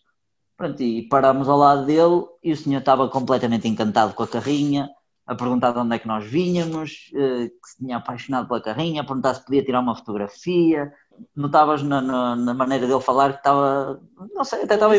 pronto, 0.56 0.80
e 0.80 1.02
parámos 1.08 1.48
ao 1.48 1.58
lado 1.58 1.84
dele 1.84 2.26
e 2.42 2.52
o 2.52 2.56
senhor 2.56 2.78
estava 2.78 3.08
completamente 3.08 3.66
encantado 3.68 4.14
com 4.14 4.22
a 4.22 4.28
carrinha, 4.28 4.88
a 5.26 5.34
perguntar 5.34 5.72
de 5.72 5.78
onde 5.78 5.94
é 5.94 5.98
que 5.98 6.08
nós 6.08 6.24
vínhamos, 6.24 7.10
eh, 7.14 7.48
que 7.48 7.68
se 7.68 7.76
tinha 7.78 7.96
apaixonado 7.96 8.48
pela 8.48 8.60
carrinha, 8.60 9.02
a 9.02 9.04
perguntar 9.04 9.34
se 9.34 9.44
podia 9.44 9.64
tirar 9.64 9.80
uma 9.80 9.96
fotografia. 9.96 10.92
Notavas 11.35 11.83
na, 11.83 12.00
na, 12.00 12.37
na 12.37 12.54
maneira 12.54 12.87
dele 12.87 13.00
falar 13.00 13.33
que 13.33 13.38
estava, 13.38 14.00
não 14.35 14.44
sei, 14.44 14.62
até 14.62 14.74
estava, 14.74 14.94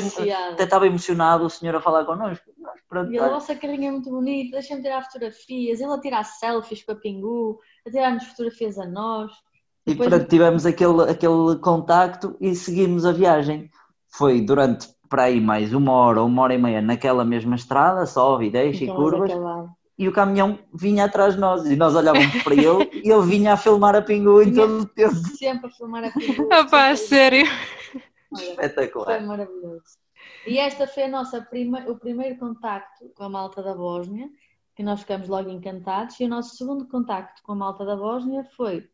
até 0.54 0.64
estava 0.64 0.88
emocionado 0.88 1.46
o 1.46 1.50
senhor 1.50 1.76
a 1.76 1.82
falar 1.82 2.06
connosco. 2.06 2.46
Pronto, 2.88 3.12
E 3.12 3.18
a 3.20 3.24
olha, 3.24 3.32
vossa 3.34 3.56
carrinha 3.56 3.90
é 3.90 3.92
muito 3.92 4.10
bonita, 4.10 4.52
deixem-me 4.52 4.82
tirar 4.82 5.04
fotografias, 5.04 5.80
ele 5.80 5.94
a 5.94 6.00
tirar 6.00 6.24
selfies 6.24 6.84
com 6.84 6.92
a 6.92 6.96
Pingu, 6.96 7.60
a 7.86 7.92
tirar-nos 7.92 8.24
fotografias 8.26 8.78
a 8.80 8.86
nós. 8.86 9.32
E 9.86 9.92
Depois- 9.92 10.10
pronto, 10.10 10.28
tivemos 10.28 10.66
aquele, 10.66 11.04
aquele 11.10 11.58
contacto 11.62 12.36
e 12.42 12.56
seguimos 12.56 13.06
a 13.06 13.12
viagem. 13.12 13.70
Foi 14.08 14.42
durante 14.42 14.88
para 15.10 15.24
aí 15.24 15.42
mais 15.42 15.74
uma 15.74 15.92
hora, 15.92 16.24
uma 16.24 16.44
hora 16.44 16.54
e 16.54 16.58
meia 16.58 16.82
naquela 16.82 17.26
mesma 17.26 17.56
estrada, 17.56 18.06
sobe 18.06 18.46
e 18.46 18.52
deixa 18.52 18.84
e 18.84 18.88
Então, 18.88 18.96
curvas, 18.96 19.32
acabar. 19.32 19.66
E 20.00 20.08
o 20.08 20.12
caminhão 20.14 20.58
vinha 20.74 21.06
atrás 21.06 21.36
de 21.36 21.40
nós 21.42 21.66
e 21.66 21.76
nós 21.76 21.94
olhávamos 21.94 22.42
para 22.42 22.56
ele 22.56 22.90
e 23.04 23.12
ele 23.12 23.26
vinha 23.28 23.54
a 23.54 23.58
filmar 23.58 23.96
a 23.96 24.02
Pingu 24.02 24.42
em 24.42 24.46
Vinha- 24.52 24.66
todo 24.66 24.80
o 24.82 24.86
tempo. 24.88 25.14
Sempre 25.38 25.68
a 25.68 25.70
filmar 25.72 26.04
a 26.06 26.12
Pingu. 26.12 26.48
Ah 26.52 26.64
pá, 26.66 26.96
sério? 26.96 27.46
Olha, 28.34 28.44
Espetacular. 28.44 29.06
Foi 29.18 29.20
maravilhoso. 29.28 29.84
E 30.48 30.58
esta 30.58 30.88
foi 30.88 31.04
a 31.04 31.08
nossa 31.10 31.42
prima, 31.42 31.84
o 31.88 31.98
primeiro 31.98 32.38
contacto 32.40 33.10
com 33.16 33.24
a 33.26 33.30
malta 33.30 33.62
da 33.62 33.76
Bósnia, 33.76 34.30
que 34.76 34.82
nós 34.84 35.02
ficamos 35.02 35.28
logo 35.28 35.50
encantados, 35.50 36.18
e 36.20 36.24
o 36.24 36.30
nosso 36.30 36.56
segundo 36.56 36.88
contacto 36.88 37.42
com 37.44 37.52
a 37.52 37.56
malta 37.56 37.84
da 37.84 37.96
Bósnia 37.98 38.46
foi, 38.56 38.88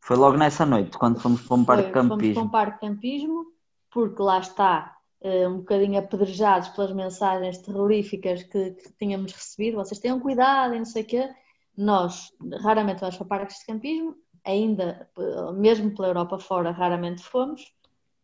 Foi 0.00 0.16
logo 0.16 0.38
nessa 0.38 0.64
noite, 0.64 0.96
quando 0.96 1.20
fomos 1.20 1.42
para 1.42 1.54
um 1.56 1.64
parque 1.64 1.86
de 1.88 1.92
foi 1.92 2.00
fomos 2.02 2.08
para 2.08 2.16
um 2.16 2.18
campismo. 2.18 2.50
parque 2.50 2.72
de 2.74 2.80
campismo, 2.92 3.46
porque 3.90 4.22
lá 4.22 4.38
está 4.38 4.95
um 5.22 5.58
bocadinho 5.58 5.98
apedrejados 5.98 6.68
pelas 6.70 6.92
mensagens 6.92 7.58
terroríficas 7.58 8.42
que, 8.44 8.70
que 8.72 8.92
tínhamos 8.98 9.32
recebido, 9.32 9.76
vocês 9.76 9.98
tenham 10.00 10.20
cuidado 10.20 10.74
e 10.74 10.78
não 10.78 10.84
sei 10.84 11.02
o 11.02 11.06
quê. 11.06 11.28
Nós 11.76 12.32
raramente 12.62 13.00
vamos 13.00 13.16
para 13.16 13.26
parques 13.26 13.58
de 13.58 13.66
campismo, 13.66 14.14
ainda, 14.44 15.08
eh, 15.18 15.52
mesmo 15.52 15.94
pela 15.94 16.08
Europa 16.08 16.38
fora, 16.38 16.70
raramente 16.70 17.22
fomos, 17.22 17.74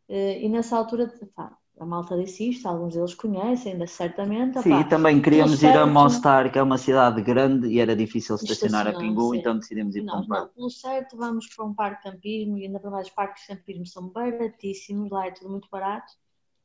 Eh, 0.09 0.44
e 0.44 0.48
nessa 0.48 0.76
altura, 0.76 1.11
pá, 1.35 1.57
a 1.81 1.87
malta 1.87 2.16
disse 2.18 2.50
isto, 2.50 2.68
alguns 2.68 2.94
deles 2.94 3.14
conhecem, 3.14 3.72
ainda 3.72 3.87
certamente. 3.87 4.61
Sim, 4.61 4.81
e 4.81 4.85
também 4.85 5.22
queríamos 5.22 5.62
ir 5.62 5.74
a. 5.76 5.87
Mostar, 5.87 6.52
que 6.52 6.59
é 6.59 6.62
uma 6.62 6.76
cidade 6.76 7.22
grande 7.22 7.68
e 7.68 7.81
era 7.81 7.96
difícil 7.96 8.37
estacionar 8.37 8.87
a 8.87 8.92
Pingu, 8.92 9.35
então 9.35 9.57
decidimos 9.59 9.96
ir 9.96 10.05
para 10.05 10.16
Nós 10.16 10.26
um 10.26 10.28
não, 10.28 10.37
parque. 10.37 10.55
pelo 10.55 10.70
certo, 10.70 11.16
vamos 11.16 11.46
para 11.55 11.64
um 11.64 11.72
parque 11.74 12.05
de 12.05 12.11
campismo 12.12 12.59
e 12.59 12.66
ainda 12.66 12.78
para 12.78 12.90
mais 12.90 13.07
os 13.07 13.12
parques 13.14 13.42
de 13.42 13.48
campismo 13.48 13.87
são 13.87 14.09
baratíssimos, 14.09 15.11
lá 15.11 15.26
é 15.26 15.31
tudo 15.31 15.50
muito 15.50 15.68
barato. 15.70 16.12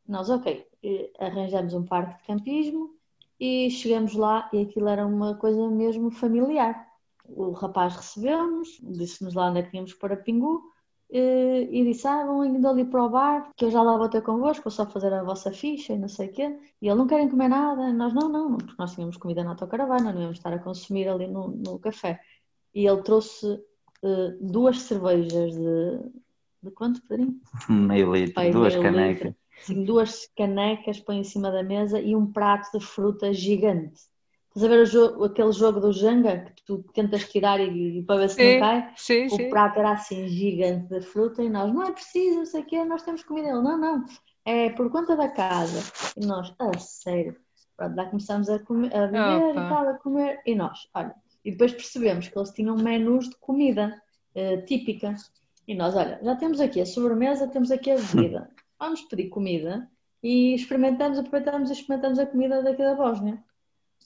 Nós, 0.08 0.30
ok, 0.30 0.66
eh, 0.84 1.12
arranjamos 1.20 1.74
um 1.74 1.84
parque 1.84 2.22
de 2.22 2.28
campismo 2.28 2.96
e 3.40 3.70
chegamos 3.70 4.14
lá 4.14 4.50
e 4.54 4.62
aquilo 4.62 4.88
era 4.88 5.06
uma 5.06 5.36
coisa 5.36 5.70
mesmo 5.70 6.10
familiar. 6.10 6.88
O 7.26 7.52
rapaz 7.52 7.96
recebeu-nos, 7.96 8.80
disse-nos 8.82 9.34
lá 9.34 9.50
onde 9.50 9.60
é 9.60 9.64
que 9.64 9.72
tínhamos 9.72 9.94
para 9.94 10.16
Pingu 10.16 10.64
eh, 11.10 11.68
e 11.70 11.84
disse: 11.84 12.08
Ah, 12.08 12.26
vão 12.26 12.44
indo 12.46 12.68
ali 12.68 12.86
para 12.86 13.04
o 13.04 13.10
bar, 13.10 13.52
que 13.56 13.66
eu 13.66 13.72
já 13.72 13.82
lá 13.82 13.98
vou 13.98 14.10
ter 14.10 14.22
convosco, 14.22 14.64
vou 14.64 14.72
só 14.72 14.86
fazer 14.86 15.14
a 15.14 15.24
vossa 15.24 15.52
ficha 15.52 15.94
e 15.94 16.00
não 16.00 16.08
sei 16.08 16.30
o 16.30 16.32
quê. 16.32 16.58
E 16.82 16.88
ele 16.88 16.96
não 16.96 17.08
querem 17.08 17.30
comer 17.30 17.50
nada. 17.50 17.92
Nós, 17.94 18.14
não, 18.14 18.30
não, 18.30 18.58
porque 18.58 18.76
nós 18.80 18.94
tínhamos 18.94 19.18
comida 19.18 19.44
na 19.44 19.52
autocaravana, 19.52 20.14
não 20.14 20.22
íamos 20.22 20.38
estar 20.38 20.54
a 20.54 20.60
consumir 20.60 21.08
ali 21.08 21.28
no, 21.28 21.50
no 21.50 21.80
café. 21.80 22.20
E 22.74 22.88
ele 22.88 23.02
trouxe 23.04 23.62
eh, 24.04 24.38
duas 24.42 24.82
cervejas 24.82 25.54
de. 25.54 26.28
De 26.64 26.72
quanto, 26.72 27.02
Pedrinho? 27.04 27.40
Meio 27.70 28.14
litro, 28.14 28.34
Pai, 28.34 28.52
duas 28.52 28.74
meio 28.74 28.84
canecas. 28.84 29.28
litro. 29.28 29.47
Assim, 29.62 29.84
duas 29.84 30.28
canecas 30.38 31.00
põe 31.00 31.20
em 31.20 31.24
cima 31.24 31.52
da 31.52 31.64
mesa 31.64 32.00
e 32.00 32.16
um 32.16 32.32
prato 32.32 32.78
de 32.78 32.86
fruta 32.86 33.34
gigante. 33.34 34.00
Estás 34.48 34.64
a 34.64 34.68
ver 34.76 34.86
jogo- 34.88 35.24
aquele 35.26 35.52
jogo 35.52 35.80
do 35.80 35.92
Jenga 35.92 36.52
que 36.56 36.64
tu 36.66 36.84
tentas 36.94 37.30
tirar 37.30 37.60
e, 37.60 38.00
e 38.00 38.04
para 38.04 38.22
ver 38.22 38.30
se 38.30 38.36
Sim, 38.38 38.54
não 38.54 38.60
cai? 38.60 38.94
sim, 38.96 39.30
O 39.30 39.38
sim. 39.38 39.50
prato 39.50 39.78
era 39.80 39.92
assim 39.92 40.28
gigante 40.28 40.88
de 40.88 41.02
fruta 41.02 41.44
e 41.44 41.50
nós, 41.50 41.72
não 41.74 41.84
é 41.84 41.92
preciso, 41.92 42.38
não 42.40 42.46
sei 42.46 42.62
o 42.62 42.66
quê, 42.66 42.84
nós 42.86 43.04
temos 43.04 43.24
comida. 43.24 43.50
Ele, 43.50 43.62
não, 43.62 43.78
não, 43.78 44.06
é 44.46 44.70
por 44.72 44.90
conta 44.90 45.16
da 45.16 45.28
casa. 45.30 45.80
E 46.16 46.26
nós, 46.26 46.54
a 46.60 46.78
sério. 46.80 47.36
Pronto, 47.76 47.96
lá 47.96 48.06
começamos 48.06 48.50
a, 48.50 48.58
comer, 48.60 48.96
a 48.96 49.06
beber 49.08 49.52
Opa. 49.52 49.66
e 49.66 49.70
tal, 49.70 49.90
a 49.90 49.94
comer. 49.96 50.42
E 50.46 50.56
nós, 50.56 50.88
olha, 50.94 51.14
e 51.46 51.52
depois 51.52 51.74
percebemos 51.74 52.28
que 52.28 52.38
eles 52.38 52.50
tinham 52.52 52.76
menus 52.76 53.30
de 53.30 53.36
comida 53.38 54.02
eh, 54.34 54.58
típica. 54.62 55.14
E 55.68 55.76
nós, 55.76 55.96
olha, 55.96 56.20
já 56.24 56.36
temos 56.36 56.60
aqui 56.60 56.82
a 56.82 56.86
sobremesa, 56.86 57.48
temos 57.48 57.70
aqui 57.70 57.92
a 57.92 57.96
bebida. 57.98 58.50
Vamos 58.80 59.02
pedir 59.04 59.30
comida 59.30 59.90
e 60.22 60.54
experimentamos, 60.54 61.18
aproveitamos 61.18 61.70
e 61.70 61.74
experimentamos 61.74 62.20
a 62.20 62.26
comida 62.26 62.62
daqui 62.62 62.82
da 62.82 62.96
Bósnia. 62.96 63.44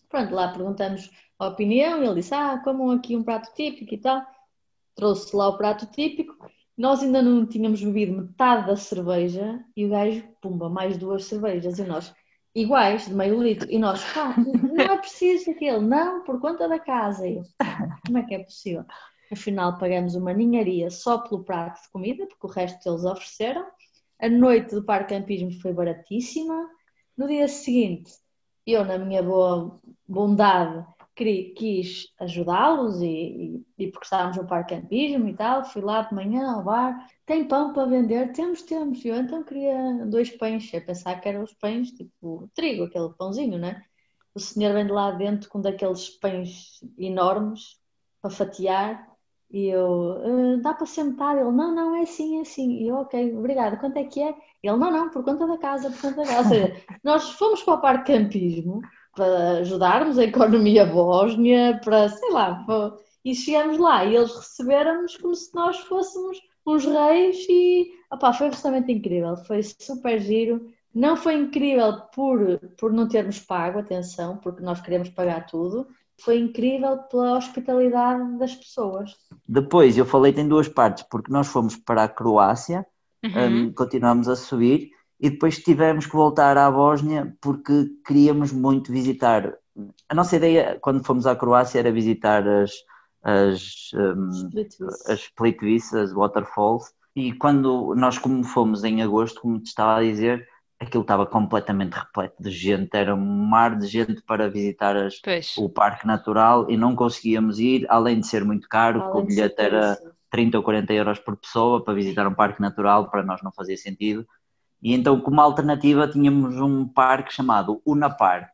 Pronto, 0.10 0.34
lá 0.34 0.50
perguntamos 0.50 1.10
a 1.42 1.48
opinião 1.48 2.04
ele 2.04 2.14
disse, 2.14 2.36
ah, 2.36 2.62
comam 2.64 2.92
aqui 2.92 3.16
um 3.16 3.24
prato 3.24 3.52
típico 3.56 3.96
e 3.96 3.98
tal. 3.98 4.24
Trouxe 4.94 5.36
lá 5.36 5.48
o 5.48 5.58
prato 5.58 5.88
típico. 5.88 6.38
Nós 6.78 7.02
ainda 7.02 7.20
não 7.20 7.48
tínhamos 7.48 7.84
bebido 7.84 8.14
metade 8.14 8.68
da 8.68 8.76
cerveja 8.76 9.60
e 9.76 9.84
o 9.84 9.90
gajo, 9.90 10.24
pumba, 10.40 10.70
mais 10.70 11.00
duas 11.00 11.26
cervejas. 11.26 11.80
E 11.80 11.84
nós, 11.84 12.14
iguais, 12.54 13.08
de 13.08 13.16
meio 13.16 13.42
litro. 13.42 13.68
E 13.72 13.80
nós, 13.80 14.04
pá, 14.14 14.36
não 14.38 14.86
é 14.86 14.98
preciso 15.00 15.50
aquele, 15.50 15.80
não, 15.80 16.24
por 16.24 16.40
conta 16.40 16.68
da 16.70 16.78
casa. 16.78 17.28
E 17.28 17.38
eu, 17.38 17.44
como 18.06 18.20
é 18.20 18.24
que 18.24 18.36
é 18.36 18.40
possível? 18.44 18.86
Afinal, 19.32 19.80
pagamos 19.80 20.14
uma 20.14 20.34
ninharia 20.34 20.92
só 20.92 21.18
pelo 21.18 21.44
prato 21.44 21.82
de 21.82 21.90
comida, 21.90 22.28
porque 22.28 22.46
o 22.46 22.50
resto 22.50 22.88
eles 22.88 23.04
ofereceram. 23.04 23.66
A 24.22 24.30
noite 24.30 24.76
do 24.76 24.84
parque 24.84 25.16
campismo 25.16 25.52
foi 25.62 25.74
baratíssima. 25.74 26.70
No 27.18 27.28
dia 27.28 27.48
seguinte, 27.48 28.12
eu, 28.68 28.86
na 28.86 28.98
minha 29.00 29.24
boa 29.24 29.82
bondade, 30.08 30.86
quis 31.16 32.08
ajudá-los 32.20 33.02
e, 33.02 33.08
e, 33.08 33.86
e 33.86 33.92
porque 33.92 34.06
estávamos 34.06 34.38
no 34.38 34.48
parque 34.48 34.76
campismo 34.76 35.28
e 35.28 35.36
tal, 35.36 35.66
fui 35.66 35.82
lá 35.82 36.04
de 36.04 36.14
manhã 36.14 36.52
ao 36.52 36.64
bar, 36.64 37.08
tem 37.26 37.48
pão 37.48 37.74
para 37.74 37.86
vender? 37.86 38.32
Temos, 38.32 38.62
temos. 38.62 39.04
Eu 39.04 39.16
então 39.16 39.44
queria 39.44 40.06
dois 40.06 40.30
pães, 40.30 40.72
a 40.74 40.82
pensar 40.82 41.20
que 41.20 41.28
eram 41.28 41.44
os 41.44 41.54
pães 41.54 41.92
tipo 41.92 42.50
trigo, 42.54 42.84
aquele 42.84 43.10
pãozinho, 43.10 43.58
né? 43.58 43.84
O 44.34 44.40
senhor 44.40 44.74
vem 44.74 44.86
de 44.86 44.92
lá 44.92 45.12
dentro 45.12 45.50
com 45.50 45.60
daqueles 45.60 46.10
pães 46.10 46.80
enormes 46.98 47.80
para 48.22 48.32
fatiar 48.32 49.11
e 49.52 49.68
eu, 49.68 50.14
"Ah, 50.24 50.62
dá 50.62 50.74
para 50.74 50.88
metade? 51.04 51.40
Ele, 51.42 51.52
não, 51.52 51.76
não, 51.76 51.96
é 51.96 52.02
assim, 52.04 52.38
é 52.40 52.42
assim. 52.42 52.72
E 52.84 52.88
eu, 52.88 52.96
ok, 52.98 53.36
obrigado. 53.38 53.80
Quanto 53.80 53.98
é 53.98 54.04
que 54.06 54.22
é? 54.22 54.30
Ele, 54.64 54.78
não, 54.78 54.92
não, 54.92 55.10
por 55.10 55.24
conta 55.24 55.46
da 55.48 55.58
casa, 55.58 55.90
por 55.92 56.02
conta 56.02 56.18
da 56.18 56.26
casa. 56.28 56.40
Ou 56.40 56.46
seja, 56.46 56.76
nós 57.04 57.30
fomos 57.32 57.62
para 57.64 57.74
o 57.76 57.82
parque 57.82 58.14
campismo 58.14 58.82
para 59.16 59.60
ajudarmos 59.60 60.18
a 60.18 60.24
economia 60.24 60.86
bósnia, 60.86 61.80
para, 61.84 62.08
sei 62.10 62.32
lá, 62.32 62.64
para- 62.66 62.94
e 63.26 63.36
chegamos 63.36 63.78
lá 63.78 64.04
e 64.06 64.16
eles 64.16 64.34
receberam-nos 64.36 65.16
como 65.18 65.36
se 65.36 65.54
nós 65.54 65.78
fôssemos 65.82 66.40
uns 66.66 66.86
reis 66.86 67.46
e, 67.50 67.92
opá, 68.12 68.34
foi 68.34 68.48
absolutamente 68.48 68.92
incrível, 68.92 69.36
foi 69.46 69.62
super 69.64 70.20
giro. 70.20 70.66
Não 70.94 71.16
foi 71.16 71.36
incrível 71.36 72.02
por, 72.14 72.58
por 72.78 72.92
não 72.92 73.08
termos 73.08 73.40
pago, 73.40 73.80
atenção, 73.80 74.38
porque 74.38 74.62
nós 74.62 74.82
queremos 74.82 75.10
pagar 75.10 75.46
tudo. 75.46 75.88
Foi 76.24 76.38
incrível 76.38 76.98
pela 77.10 77.38
hospitalidade 77.38 78.38
das 78.38 78.56
pessoas. 78.56 79.16
Depois 79.48 79.98
eu 79.98 80.06
falei 80.06 80.34
tem 80.34 80.48
duas 80.48 80.68
partes, 80.68 81.04
porque 81.10 81.32
nós 81.32 81.48
fomos 81.48 81.76
para 81.76 82.04
a 82.04 82.10
Croácia, 82.10 82.86
Uhum. 83.24 83.68
um, 83.68 83.74
continuámos 83.74 84.28
a 84.28 84.36
subir 84.36 84.90
e 85.20 85.30
depois 85.30 85.60
tivemos 85.60 86.08
que 86.08 86.16
voltar 86.16 86.58
à 86.58 86.72
Bósnia 86.72 87.36
porque 87.40 87.88
queríamos 88.06 88.52
muito 88.52 88.92
visitar. 88.92 89.54
A 90.10 90.16
nossa 90.16 90.36
ideia 90.38 90.80
quando 90.82 91.06
fomos 91.06 91.28
à 91.28 91.36
Croácia 91.36 91.80
era 91.80 91.92
visitar 91.92 92.48
as, 92.48 92.72
as, 93.24 93.92
um, 93.94 94.50
as 95.08 95.28
Plitvice, 95.36 95.96
as 95.96 96.12
Waterfalls, 96.12 96.92
e 97.16 97.34
quando 97.34 97.94
nós 97.96 98.18
como 98.18 98.44
fomos 98.44 98.84
em 98.84 99.04
agosto, 99.04 99.42
como 99.42 99.60
te 99.60 99.68
estava 99.68 100.00
a 100.00 100.04
dizer, 100.04 100.48
aquilo 100.82 101.04
estava 101.04 101.26
completamente 101.26 101.94
repleto 101.94 102.42
de 102.42 102.50
gente, 102.50 102.90
era 102.94 103.14
um 103.14 103.46
mar 103.46 103.78
de 103.78 103.88
gente 103.88 104.22
para 104.22 104.50
visitar 104.50 104.98
as, 104.98 105.22
o 105.58 105.70
parque 105.70 106.08
natural 106.08 106.70
e 106.70 106.76
não 106.76 106.96
conseguíamos 106.96 107.60
ir, 107.60 107.86
além 107.88 108.20
de 108.20 108.28
ser 108.28 108.44
muito 108.44 108.68
caro, 108.68 109.02
porque 109.02 109.18
o 109.18 109.24
bilhete 109.24 109.62
era 109.62 109.96
caríssimo. 109.96 110.12
30 110.32 110.58
ou 110.58 110.64
40 110.64 110.94
euros 110.94 111.20
por 111.20 111.36
pessoa 111.36 111.84
para 111.84 111.94
visitar 111.94 112.26
um 112.26 112.34
parque 112.34 112.62
natural, 112.62 113.10
para 113.10 113.22
nós 113.22 113.42
não 113.44 113.52
fazia 113.52 113.78
sentido. 113.78 114.26
E 114.82 114.94
então, 114.94 115.20
como 115.20 115.40
alternativa, 115.42 116.08
tínhamos 116.08 116.56
um 116.56 116.88
parque 116.88 117.34
chamado 117.34 117.82
Una 117.86 118.10
Park, 118.10 118.50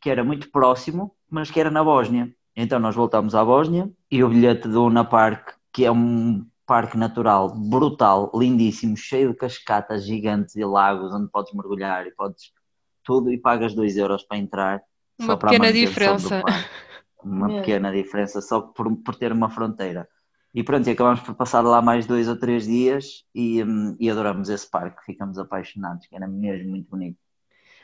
que 0.00 0.10
era 0.10 0.22
muito 0.22 0.50
próximo, 0.50 1.16
mas 1.28 1.50
que 1.50 1.58
era 1.58 1.70
na 1.70 1.82
Bósnia. 1.82 2.32
Então, 2.54 2.78
nós 2.78 2.94
voltámos 2.94 3.34
à 3.34 3.42
Bósnia 3.42 3.90
e 4.10 4.22
o 4.22 4.28
bilhete 4.28 4.68
do 4.68 4.84
Una 4.84 5.04
Park, 5.04 5.54
que 5.72 5.84
é 5.86 5.90
um 5.90 6.46
parque 6.72 6.96
natural 6.96 7.50
brutal, 7.54 8.32
lindíssimo, 8.34 8.96
cheio 8.96 9.32
de 9.32 9.36
cascatas 9.36 10.06
gigantes 10.06 10.56
e 10.56 10.64
lagos 10.64 11.12
onde 11.12 11.30
podes 11.30 11.52
mergulhar 11.52 12.06
e 12.06 12.12
podes 12.12 12.50
tudo, 13.04 13.30
e 13.30 13.36
pagas 13.36 13.74
2 13.74 13.98
euros 13.98 14.22
para 14.22 14.38
entrar. 14.38 14.82
Uma 15.18 15.26
só 15.26 15.36
para 15.36 15.50
a 15.50 15.52
pequena 15.52 15.70
diferença. 15.70 16.40
parque. 16.40 16.68
Uma 17.22 17.48
Mesmo. 17.48 17.60
pequena 17.60 17.92
diferença 17.92 18.40
só 18.40 18.62
por, 18.62 18.96
por 19.04 19.14
ter 19.16 19.32
uma 19.32 19.50
fronteira. 19.50 20.08
E 20.54 20.62
pronto, 20.62 20.88
e 20.88 20.92
acabamos 20.92 21.20
por 21.20 21.34
passar 21.34 21.60
lá 21.60 21.82
mais 21.82 22.06
dois 22.06 22.26
ou 22.26 22.36
três 22.36 22.64
dias 22.64 23.22
e, 23.34 23.62
hum, 23.62 23.94
e 24.00 24.08
adoramos 24.08 24.48
esse 24.48 24.68
parque, 24.70 25.04
ficamos 25.04 25.36
apaixonados, 25.38 26.06
que 26.06 26.16
era 26.16 26.26
mesmo 26.26 26.70
muito 26.70 26.88
bonito. 26.88 27.18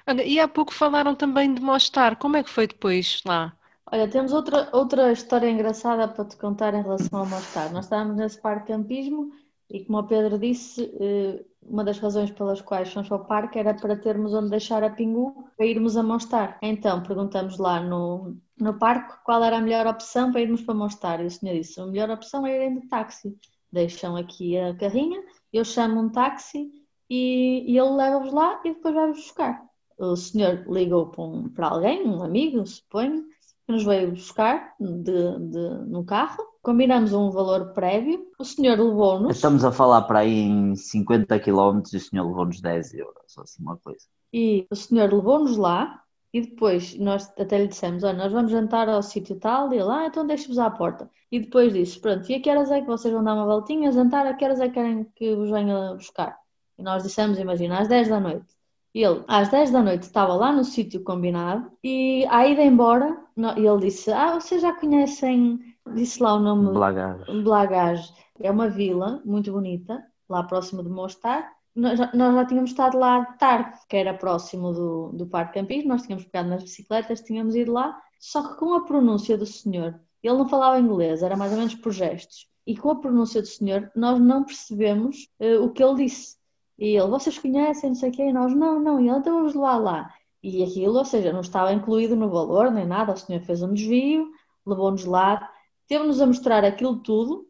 Olha, 0.06 0.24
e 0.24 0.40
há 0.40 0.48
pouco 0.48 0.72
falaram 0.72 1.14
também 1.14 1.52
de 1.52 1.60
Mostar. 1.60 2.16
Como 2.16 2.38
é 2.38 2.42
que 2.42 2.48
foi 2.48 2.66
depois 2.66 3.20
lá? 3.26 3.54
Olha, 3.90 4.08
temos 4.08 4.32
outra, 4.32 4.68
outra 4.72 5.10
história 5.12 5.48
engraçada 5.50 6.06
para 6.08 6.24
te 6.24 6.36
contar 6.36 6.74
em 6.74 6.82
relação 6.82 7.20
ao 7.20 7.26
Mostar. 7.26 7.72
Nós 7.72 7.86
estávamos 7.86 8.16
nesse 8.16 8.40
parque 8.40 8.66
de 8.66 8.72
campismo 8.78 9.30
e, 9.70 9.84
como 9.84 9.98
o 9.98 10.06
Pedro 10.06 10.38
disse, 10.38 10.94
eh, 11.00 11.44
uma 11.62 11.82
das 11.84 11.98
razões 11.98 12.30
pelas 12.30 12.60
quais 12.60 12.92
fomos 12.92 13.10
ao 13.10 13.24
parque 13.24 13.58
era 13.58 13.72
para 13.74 13.96
termos 13.96 14.34
onde 14.34 14.50
deixar 14.50 14.82
a 14.84 14.90
Pingu 14.90 15.50
para 15.56 15.66
irmos 15.66 15.96
a 15.96 16.02
Mostar. 16.02 16.58
Então, 16.62 17.02
perguntamos 17.02 17.56
lá 17.58 17.80
no, 17.80 18.36
no 18.60 18.78
parque 18.78 19.14
qual 19.24 19.42
era 19.42 19.56
a 19.56 19.60
melhor 19.60 19.86
opção 19.86 20.32
para 20.32 20.40
irmos 20.42 20.62
para 20.62 20.74
Mostar. 20.74 21.20
E 21.22 21.26
o 21.26 21.30
senhor 21.30 21.54
disse: 21.54 21.80
a 21.80 21.86
melhor 21.86 22.10
opção 22.10 22.46
é 22.46 22.54
irem 22.56 22.80
de 22.80 22.88
táxi. 22.88 23.38
Deixam 23.72 24.16
aqui 24.16 24.56
a 24.58 24.74
carrinha, 24.76 25.22
eu 25.52 25.64
chamo 25.64 26.00
um 26.00 26.08
táxi 26.10 26.70
e, 27.08 27.64
e 27.72 27.78
ele 27.78 27.90
leva-vos 27.90 28.32
lá 28.32 28.60
e 28.64 28.74
depois 28.74 28.94
vai-vos 28.94 29.18
buscar. 29.18 29.62
O 29.98 30.14
senhor 30.16 30.64
ligou 30.70 31.06
para, 31.06 31.22
um- 31.24 31.48
para 31.48 31.68
alguém, 31.68 32.06
um 32.06 32.22
amigo, 32.22 32.64
suponho, 32.66 33.24
que 33.68 33.72
nos 33.72 33.84
veio 33.84 34.12
buscar 34.12 34.74
de, 34.80 35.38
de, 35.50 35.68
no 35.86 36.02
carro. 36.02 36.42
Combinamos 36.62 37.12
um 37.12 37.30
valor 37.30 37.74
prévio. 37.74 38.26
O 38.38 38.44
senhor 38.44 38.78
levou-nos 38.78 39.36
Estamos 39.36 39.62
a 39.62 39.70
falar 39.70 40.02
para 40.02 40.20
aí 40.20 40.40
em 40.40 40.74
50 40.74 41.38
km 41.38 41.82
e 41.92 41.96
o 41.96 42.00
senhor 42.00 42.26
levou-nos 42.26 42.62
10 42.62 42.94
euros, 42.94 43.36
ou 43.36 43.44
assim 43.44 43.62
uma 43.62 43.76
coisa. 43.76 44.06
e 44.32 44.66
o 44.70 44.74
senhor 44.74 45.12
levou-nos 45.12 45.58
lá. 45.58 46.02
E 46.32 46.42
depois 46.42 46.98
nós 46.98 47.30
até 47.38 47.58
lhe 47.58 47.68
dissemos: 47.68 48.04
Olha, 48.04 48.16
nós 48.16 48.32
vamos 48.32 48.50
jantar 48.50 48.88
ao 48.88 49.02
sítio 49.02 49.36
tal. 49.36 49.72
E 49.72 49.78
ele, 49.78 49.90
ah, 49.90 50.06
então 50.06 50.26
deixe-vos 50.26 50.58
à 50.58 50.70
porta. 50.70 51.10
E 51.30 51.38
depois 51.38 51.72
disse: 51.72 52.00
Pronto, 52.00 52.30
e 52.30 52.34
a 52.34 52.40
que 52.40 52.50
horas 52.50 52.70
é 52.70 52.80
que 52.80 52.86
vocês 52.86 53.12
vão 53.12 53.22
dar 53.22 53.34
uma 53.34 53.46
voltinha, 53.46 53.92
jantar? 53.92 54.26
A 54.26 54.34
que 54.34 54.44
horas 54.44 54.60
é 54.60 54.68
que 54.68 54.74
querem 54.74 55.04
que 55.14 55.34
vos 55.34 55.50
venha 55.50 55.94
buscar? 55.94 56.38
E 56.78 56.82
nós 56.82 57.02
dissemos: 57.02 57.38
Imagina, 57.38 57.80
às 57.80 57.88
10 57.88 58.08
da 58.08 58.20
noite. 58.20 58.57
Ele, 58.98 59.22
às 59.28 59.48
10 59.48 59.70
da 59.70 59.80
noite, 59.80 60.02
estava 60.02 60.34
lá 60.34 60.50
no 60.50 60.64
sítio 60.64 61.04
combinado. 61.04 61.70
E 61.84 62.26
à 62.28 62.48
ida 62.48 62.62
embora, 62.62 63.16
ele 63.56 63.78
disse: 63.78 64.10
Ah, 64.10 64.40
vocês 64.40 64.60
já 64.60 64.72
conhecem. 64.72 65.60
Disse 65.94 66.20
lá 66.20 66.34
o 66.34 66.40
nome. 66.40 66.72
Blagaj. 66.72 67.42
Blagaj 67.44 68.12
é 68.40 68.50
uma 68.50 68.68
vila 68.68 69.22
muito 69.24 69.52
bonita, 69.52 70.04
lá 70.28 70.42
próximo 70.42 70.82
de 70.82 70.90
Mostar. 70.90 71.48
Nós 71.76 71.96
já, 71.96 72.10
nós 72.12 72.34
já 72.34 72.44
tínhamos 72.44 72.70
estado 72.70 72.98
lá 72.98 73.20
de 73.20 73.38
tarde, 73.38 73.78
que 73.88 73.96
era 73.96 74.12
próximo 74.12 74.72
do, 74.72 75.12
do 75.12 75.26
Parque 75.28 75.60
Campismo, 75.60 75.90
nós 75.90 76.02
tínhamos 76.02 76.24
pegado 76.24 76.48
nas 76.48 76.64
bicicletas, 76.64 77.20
tínhamos 77.20 77.54
ido 77.54 77.72
lá, 77.72 77.96
só 78.18 78.42
que 78.42 78.58
com 78.58 78.74
a 78.74 78.84
pronúncia 78.84 79.38
do 79.38 79.46
senhor, 79.46 80.00
ele 80.20 80.36
não 80.36 80.48
falava 80.48 80.80
inglês, 80.80 81.22
era 81.22 81.36
mais 81.36 81.52
ou 81.52 81.58
menos 81.58 81.76
por 81.76 81.92
gestos, 81.92 82.48
e 82.66 82.76
com 82.76 82.90
a 82.90 82.96
pronúncia 82.96 83.40
do 83.40 83.46
senhor, 83.46 83.92
nós 83.94 84.18
não 84.18 84.42
percebemos 84.42 85.28
eh, 85.38 85.56
o 85.58 85.70
que 85.70 85.84
ele 85.84 86.04
disse. 86.04 86.37
E 86.78 86.96
ele, 86.96 87.08
vocês 87.08 87.38
conhecem, 87.38 87.90
não 87.90 87.96
sei 87.96 88.10
o 88.10 88.12
quê, 88.12 88.22
e 88.28 88.32
nós, 88.32 88.54
não, 88.54 88.78
não, 88.78 89.00
e 89.00 89.08
ele, 89.08 89.18
então 89.18 89.34
vamos 89.34 89.54
lá 89.54 89.76
lá. 89.76 90.14
E 90.42 90.62
aquilo, 90.62 90.96
ou 90.96 91.04
seja, 91.04 91.32
não 91.32 91.40
estava 91.40 91.72
incluído 91.72 92.14
no 92.14 92.30
valor 92.30 92.70
nem 92.70 92.86
nada, 92.86 93.12
o 93.12 93.16
senhor 93.16 93.42
fez 93.42 93.62
um 93.62 93.74
desvio, 93.74 94.30
levou-nos 94.64 95.04
lá, 95.04 95.50
teve-nos 95.88 96.20
a 96.20 96.26
mostrar 96.26 96.64
aquilo 96.64 97.00
tudo 97.00 97.48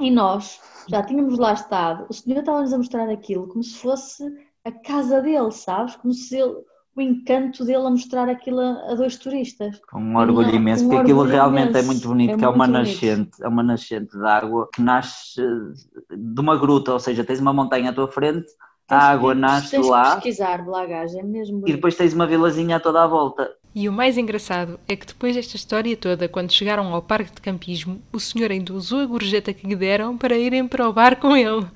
e 0.00 0.10
nós 0.10 0.60
já 0.88 1.02
tínhamos 1.02 1.38
lá 1.38 1.52
estado. 1.52 2.06
O 2.08 2.12
senhor 2.12 2.40
estava-nos 2.40 2.72
a 2.72 2.78
mostrar 2.78 3.08
aquilo 3.08 3.46
como 3.48 3.62
se 3.62 3.78
fosse 3.78 4.24
a 4.64 4.72
casa 4.72 5.22
dele, 5.22 5.52
sabes? 5.52 5.94
Como 5.96 6.12
se 6.12 6.36
ele, 6.36 6.56
o 6.96 7.00
encanto 7.00 7.64
dele 7.64 7.86
a 7.86 7.90
mostrar 7.90 8.28
aquilo 8.28 8.60
a, 8.60 8.92
a 8.92 8.94
dois 8.94 9.16
turistas. 9.16 9.80
Com 9.90 10.00
um 10.00 10.16
orgulho 10.16 10.50
Um 10.50 10.54
imenso, 10.54 10.84
orgulho 10.84 10.88
porque 10.88 11.12
aquilo 11.12 11.22
realmente 11.24 11.76
é 11.76 11.80
imenso, 11.80 11.86
muito 11.86 12.08
bonito, 12.08 12.34
é 12.34 12.36
que 12.38 12.44
é 12.44 12.48
uma 12.48 12.66
bonito. 12.66 12.78
nascente, 12.78 13.44
é 13.44 13.48
uma 13.48 13.62
nascente 13.62 14.16
de 14.18 14.26
água 14.26 14.68
que 14.74 14.82
nasce 14.82 15.40
eh, 15.40 16.16
de 16.16 16.40
uma 16.40 16.56
gruta, 16.56 16.92
ou 16.92 16.98
seja, 16.98 17.24
tens 17.24 17.40
uma 17.40 17.52
montanha 17.52 17.90
à 17.90 17.92
tua 17.92 18.08
frente, 18.08 18.46
a 18.88 18.98
Tens 18.98 19.04
água 19.04 19.34
que- 19.34 19.40
nasce 19.40 19.70
tens 19.72 19.86
lá 19.86 20.14
pesquisar, 20.14 20.64
Blagagem, 20.64 21.20
é 21.20 21.22
mesmo 21.24 21.58
e 21.58 21.60
bonito. 21.60 21.76
depois 21.76 21.94
tens 21.96 22.14
uma 22.14 22.26
vilazinha 22.26 22.76
a 22.76 22.80
toda 22.80 23.02
a 23.02 23.06
volta. 23.06 23.50
E 23.78 23.90
o 23.90 23.92
mais 23.92 24.16
engraçado 24.16 24.80
é 24.88 24.96
que 24.96 25.04
depois 25.04 25.36
desta 25.36 25.54
história 25.54 25.94
toda, 25.98 26.30
quando 26.30 26.50
chegaram 26.50 26.94
ao 26.94 27.02
parque 27.02 27.34
de 27.34 27.42
campismo, 27.42 28.00
o 28.10 28.18
senhor 28.18 28.50
ainda 28.50 28.72
usou 28.72 29.00
a 29.00 29.04
gorjeta 29.04 29.52
que 29.52 29.66
lhe 29.66 29.76
deram 29.76 30.16
para 30.16 30.34
irem 30.34 30.66
para 30.66 30.88
o 30.88 30.92
bar 30.94 31.16
com 31.16 31.36
ele. 31.36 31.66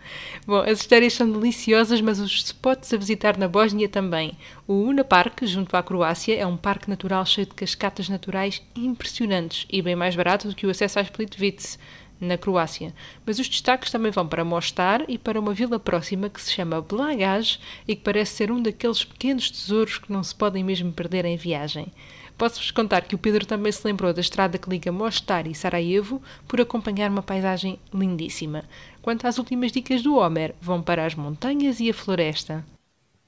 Bom, 0.47 0.61
as 0.61 0.81
histórias 0.81 1.13
são 1.13 1.31
deliciosas, 1.31 2.01
mas 2.01 2.19
os 2.19 2.43
spots 2.43 2.95
a 2.95 2.97
visitar 2.97 3.37
na 3.37 3.47
Bósnia 3.47 3.87
também. 3.87 4.33
O 4.67 4.77
Una 4.77 5.05
Park, 5.05 5.43
junto 5.43 5.77
à 5.77 5.83
Croácia, 5.83 6.35
é 6.35 6.47
um 6.47 6.57
parque 6.57 6.89
natural 6.89 7.27
cheio 7.27 7.47
de 7.47 7.55
cascatas 7.55 8.09
naturais 8.09 8.63
impressionantes 8.75 9.67
e 9.71 9.83
bem 9.83 9.95
mais 9.95 10.17
barato 10.17 10.49
do 10.49 10.55
que 10.55 10.67
o 10.67 10.71
acesso 10.71 10.99
às 10.99 11.11
Plitvice, 11.11 11.77
na 12.21 12.37
Croácia. 12.37 12.95
Mas 13.25 13.39
os 13.39 13.49
destaques 13.49 13.91
também 13.91 14.13
vão 14.13 14.27
para 14.29 14.45
Mostar 14.45 15.05
e 15.09 15.17
para 15.17 15.41
uma 15.41 15.55
vila 15.55 15.81
próxima 15.81 16.29
que 16.29 16.41
se 16.41 16.53
chama 16.53 16.81
Blagaj 16.81 17.59
e 17.89 17.97
que 17.97 18.03
parece 18.03 18.35
ser 18.35 18.53
um 18.53 18.63
daqueles 18.63 19.05
pequenos 19.05 19.51
tesouros 19.51 19.99
que 19.99 20.13
não 20.13 20.23
se 20.23 20.35
podem 20.35 20.63
mesmo 20.63 20.93
perder 20.93 21.25
em 21.25 21.37
viagem. 21.37 21.93
Posso-vos 22.37 22.71
contar 22.71 23.03
que 23.03 23.15
o 23.15 23.19
Pedro 23.19 23.45
também 23.45 23.71
se 23.71 23.87
lembrou 23.87 24.15
da 24.15 24.21
estrada 24.21 24.57
que 24.57 24.71
liga 24.71 24.91
Mostar 24.91 25.47
e 25.47 25.55
Sarajevo 25.55 26.23
por 26.49 26.61
acompanhar 26.61 27.11
uma 27.11 27.23
paisagem 27.23 27.79
lindíssima. 27.93 28.65
Quanto 29.03 29.27
às 29.27 29.37
últimas 29.39 29.73
dicas 29.73 30.03
do 30.03 30.17
Homer, 30.17 30.55
vão 30.61 30.83
para 30.83 31.05
as 31.05 31.15
montanhas 31.15 31.81
e 31.81 31.91
a 31.91 31.95
floresta. 31.95 32.65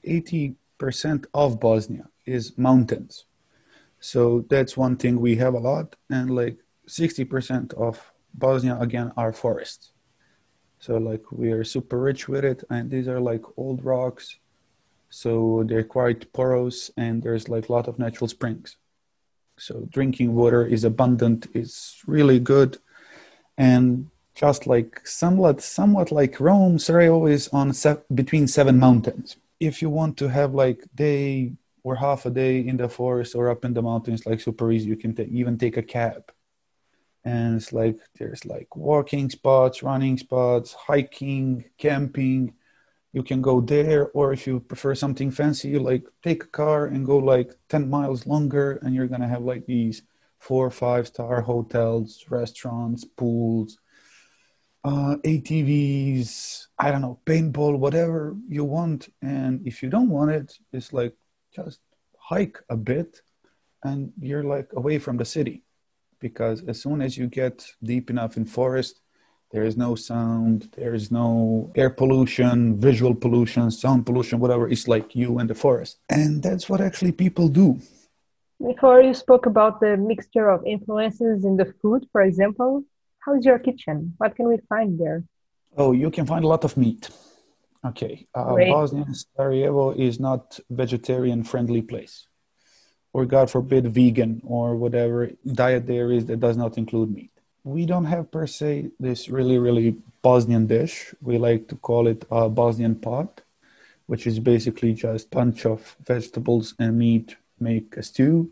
80% 0.03 0.55
of 1.31 1.57
Bosnia 1.57 2.05
is 2.25 2.53
mountains. 2.57 3.27
So 3.99 4.43
that's 4.49 4.77
one 4.77 4.95
thing 4.95 5.15
we 5.15 5.39
have 5.39 5.55
a 5.55 5.59
lot. 5.59 5.95
And 6.09 6.33
like 6.33 6.57
60% 6.87 7.73
of 7.75 7.99
Bosnia, 8.33 8.77
again, 8.79 9.11
are 9.17 9.33
forests. 9.33 9.91
So 10.79 10.97
like 10.97 11.31
we 11.31 11.51
are 11.51 11.63
super 11.63 11.99
rich 11.99 12.27
with 12.27 12.43
it. 12.43 12.63
And 12.69 12.91
these 12.91 13.07
are 13.07 13.19
like 13.19 13.43
old 13.57 13.85
rocks. 13.85 14.37
So 15.09 15.63
they're 15.65 15.83
quite 15.83 16.33
porous 16.33 16.91
and 16.97 17.21
there's 17.21 17.47
like 17.47 17.69
a 17.69 17.71
lot 17.71 17.87
of 17.87 17.99
natural 17.99 18.27
springs. 18.27 18.77
So 19.57 19.87
drinking 19.91 20.33
water 20.33 20.65
is 20.65 20.83
abundant, 20.83 21.47
it's 21.53 22.01
really 22.07 22.39
good. 22.39 22.79
And 23.57 24.09
just 24.35 24.65
like 24.65 25.05
somewhat, 25.05 25.61
somewhat 25.61 26.11
like 26.11 26.39
Rome, 26.39 26.79
Sarajevo 26.79 27.27
is 27.27 27.47
on 27.49 27.71
se- 27.73 28.01
between 28.13 28.47
seven 28.47 28.79
mountains. 28.79 29.37
If 29.59 29.81
you 29.81 29.89
want 29.89 30.17
to 30.17 30.27
have 30.27 30.53
like 30.53 30.83
day 30.95 31.53
or 31.83 31.95
half 31.95 32.25
a 32.25 32.31
day 32.31 32.59
in 32.59 32.77
the 32.77 32.89
forest 32.89 33.35
or 33.35 33.49
up 33.49 33.63
in 33.63 33.73
the 33.73 33.81
mountains, 33.81 34.25
like 34.25 34.41
super 34.41 34.71
easy, 34.71 34.89
you 34.89 34.97
can 34.97 35.13
ta- 35.13 35.29
even 35.29 35.57
take 35.57 35.77
a 35.77 35.83
cab. 35.83 36.31
And 37.25 37.55
it's 37.55 37.71
like 37.73 37.99
there's 38.17 38.45
like 38.45 38.75
walking 38.75 39.29
spots, 39.29 39.81
running 39.83 40.17
spots, 40.17 40.73
hiking, 40.73 41.65
camping. 41.77 42.53
You 43.13 43.23
can 43.23 43.41
go 43.41 43.61
there, 43.61 44.09
or 44.09 44.33
if 44.33 44.47
you 44.47 44.59
prefer 44.59 44.95
something 44.95 45.31
fancy, 45.31 45.69
you 45.69 45.79
like 45.79 46.05
take 46.23 46.43
a 46.43 46.47
car 46.47 46.85
and 46.87 47.05
go 47.05 47.17
like 47.17 47.53
10 47.69 47.89
miles 47.89 48.25
longer, 48.27 48.79
and 48.81 48.93
you're 48.95 49.07
gonna 49.07 49.27
have 49.27 49.43
like 49.43 49.65
these 49.65 50.03
four 50.39 50.65
or 50.65 50.71
five 50.71 51.07
star 51.07 51.41
hotels, 51.41 52.25
restaurants, 52.29 53.05
pools, 53.05 53.77
uh, 54.83 55.15
ATVs, 55.23 56.67
I 56.77 56.91
don't 56.91 57.01
know, 57.01 57.19
paintball, 57.25 57.77
whatever 57.79 58.35
you 58.49 58.65
want. 58.65 59.09
And 59.21 59.65
if 59.65 59.81
you 59.81 59.89
don't 59.89 60.09
want 60.09 60.31
it, 60.31 60.57
it's 60.73 60.91
like 60.91 61.15
just 61.55 61.79
hike 62.17 62.59
a 62.69 62.75
bit 62.77 63.21
and 63.83 64.11
you're 64.19 64.43
like 64.43 64.69
away 64.73 64.99
from 64.99 65.17
the 65.17 65.25
city. 65.25 65.62
Because 66.27 66.63
as 66.71 66.77
soon 66.81 67.01
as 67.01 67.11
you 67.19 67.27
get 67.27 67.55
deep 67.91 68.05
enough 68.09 68.37
in 68.39 68.45
forest, 68.45 68.93
there 69.51 69.65
is 69.69 69.75
no 69.85 69.91
sound, 69.93 70.57
there 70.77 70.95
is 70.99 71.11
no 71.11 71.27
air 71.75 71.91
pollution, 72.01 72.79
visual 72.89 73.13
pollution, 73.13 73.69
sound 73.69 74.05
pollution, 74.07 74.39
whatever. 74.39 74.65
It's 74.73 74.87
like 74.87 75.07
you 75.21 75.29
and 75.39 75.49
the 75.51 75.59
forest. 75.65 75.93
And 76.09 76.41
that's 76.41 76.65
what 76.69 76.79
actually 76.79 77.11
people 77.11 77.47
do. 77.63 77.67
Before 78.71 79.01
you 79.07 79.13
spoke 79.13 79.45
about 79.53 79.81
the 79.81 79.97
mixture 79.97 80.47
of 80.55 80.59
influences 80.65 81.43
in 81.43 81.57
the 81.57 81.67
food, 81.81 82.01
for 82.13 82.21
example, 82.29 82.71
how's 83.23 83.43
your 83.49 83.59
kitchen? 83.59 83.97
What 84.19 84.31
can 84.37 84.47
we 84.47 84.57
find 84.71 84.97
there? 84.97 85.19
Oh, 85.75 85.91
you 86.03 86.09
can 86.09 86.25
find 86.25 86.43
a 86.45 86.47
lot 86.47 86.63
of 86.63 86.77
meat. 86.77 87.09
Okay, 87.85 88.25
uh, 88.33 88.55
Bosnia 88.55 89.03
and 89.09 89.17
Sarajevo 89.35 89.91
is 89.91 90.17
not 90.17 90.57
vegetarian 90.69 91.43
friendly 91.43 91.81
place, 91.81 92.15
or 93.13 93.25
God 93.25 93.49
forbid, 93.49 93.93
vegan 93.93 94.41
or 94.45 94.75
whatever 94.75 95.29
diet 95.45 95.85
there 95.87 96.11
is 96.11 96.25
that 96.25 96.39
does 96.39 96.57
not 96.57 96.77
include 96.77 97.11
meat. 97.13 97.31
We 97.63 97.85
don't 97.85 98.05
have 98.05 98.31
per 98.31 98.47
se 98.47 98.89
this 98.99 99.29
really 99.29 99.57
really 99.57 99.95
Bosnian 100.21 100.67
dish. 100.67 101.13
We 101.21 101.37
like 101.37 101.67
to 101.69 101.75
call 101.75 102.07
it 102.07 102.25
a 102.31 102.49
Bosnian 102.49 102.95
pot, 102.95 103.41
which 104.07 104.27
is 104.27 104.39
basically 104.39 104.93
just 104.93 105.29
bunch 105.29 105.65
of 105.65 105.95
vegetables 106.03 106.75
and 106.79 106.97
meat 106.97 107.37
make 107.59 107.95
a 107.95 108.03
stew. 108.03 108.51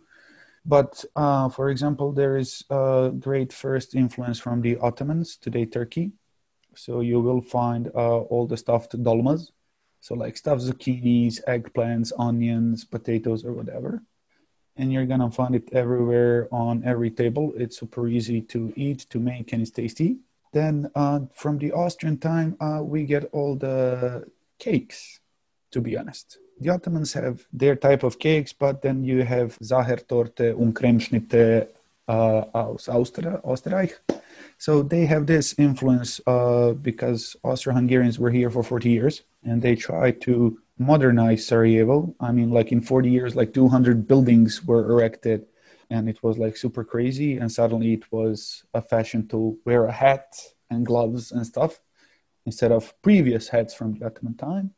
But 0.65 1.03
uh, 1.15 1.49
for 1.49 1.69
example, 1.69 2.11
there 2.11 2.37
is 2.37 2.63
a 2.69 3.11
great 3.17 3.51
first 3.51 3.95
influence 3.95 4.39
from 4.39 4.61
the 4.61 4.77
Ottomans, 4.77 5.35
today 5.37 5.65
Turkey. 5.65 6.11
So 6.75 7.01
you 7.01 7.19
will 7.19 7.41
find 7.41 7.91
uh, 7.93 8.19
all 8.19 8.47
the 8.47 8.57
stuffed 8.57 9.01
dolmas, 9.03 9.51
so 9.99 10.15
like 10.15 10.37
stuffed 10.37 10.61
zucchinis, 10.61 11.43
eggplants, 11.47 12.13
onions, 12.17 12.85
potatoes, 12.85 13.43
or 13.43 13.53
whatever. 13.53 14.03
And 14.77 14.91
you're 14.91 15.05
gonna 15.05 15.31
find 15.31 15.55
it 15.55 15.69
everywhere 15.71 16.47
on 16.51 16.83
every 16.85 17.11
table. 17.11 17.53
It's 17.57 17.77
super 17.79 18.07
easy 18.07 18.41
to 18.53 18.73
eat, 18.75 19.05
to 19.09 19.19
make, 19.19 19.53
and 19.53 19.61
it's 19.61 19.71
tasty. 19.71 20.17
Then 20.53 20.89
uh, 20.95 21.21
from 21.33 21.57
the 21.59 21.71
Austrian 21.71 22.17
time, 22.17 22.57
uh, 22.59 22.81
we 22.83 23.05
get 23.05 23.29
all 23.31 23.55
the 23.55 24.25
cakes. 24.59 25.19
To 25.71 25.79
be 25.79 25.97
honest, 25.97 26.37
the 26.59 26.69
Ottomans 26.69 27.13
have 27.13 27.45
their 27.53 27.75
type 27.75 28.03
of 28.03 28.19
cakes, 28.19 28.51
but 28.51 28.81
then 28.81 29.05
you 29.05 29.23
have 29.23 29.57
Zahertorte 29.59 30.53
und 30.57 30.73
Cremschnitte 30.75 31.67
uh, 32.07 32.45
aus 32.53 32.89
Austria, 32.89 33.41
Österreich. 33.45 33.93
So 34.57 34.83
they 34.83 35.05
have 35.05 35.25
this 35.25 35.55
influence 35.57 36.21
uh, 36.27 36.73
because 36.73 37.35
Austro-Hungarians 37.43 38.19
were 38.19 38.29
here 38.29 38.49
for 38.49 38.63
40 38.63 38.89
years, 38.89 39.23
and 39.43 39.61
they 39.61 39.75
tried 39.75 40.21
to 40.21 40.59
modernize 40.81 41.45
Sarajevo. 41.45 42.15
I 42.19 42.31
mean, 42.31 42.49
like 42.51 42.71
in 42.71 42.81
40 42.81 43.09
years, 43.09 43.35
like 43.35 43.53
200 43.53 44.07
buildings 44.07 44.63
were 44.65 44.89
erected, 44.89 45.45
and 45.89 46.09
it 46.09 46.21
was 46.23 46.37
like 46.37 46.57
super 46.57 46.83
crazy. 46.83 47.37
And 47.37 47.51
suddenly, 47.51 47.93
it 47.93 48.11
was 48.11 48.63
a 48.73 48.81
fashion 48.81 49.27
to 49.29 49.57
wear 49.65 49.85
a 49.85 49.91
hat 49.91 50.35
and 50.69 50.85
gloves 50.85 51.31
and 51.31 51.45
stuff 51.45 51.79
instead 52.45 52.71
of 52.71 52.93
previous 53.01 53.49
hats 53.49 53.73
from 53.73 53.93
the 53.93 54.05
Ottoman 54.05 54.35
time. 54.35 54.73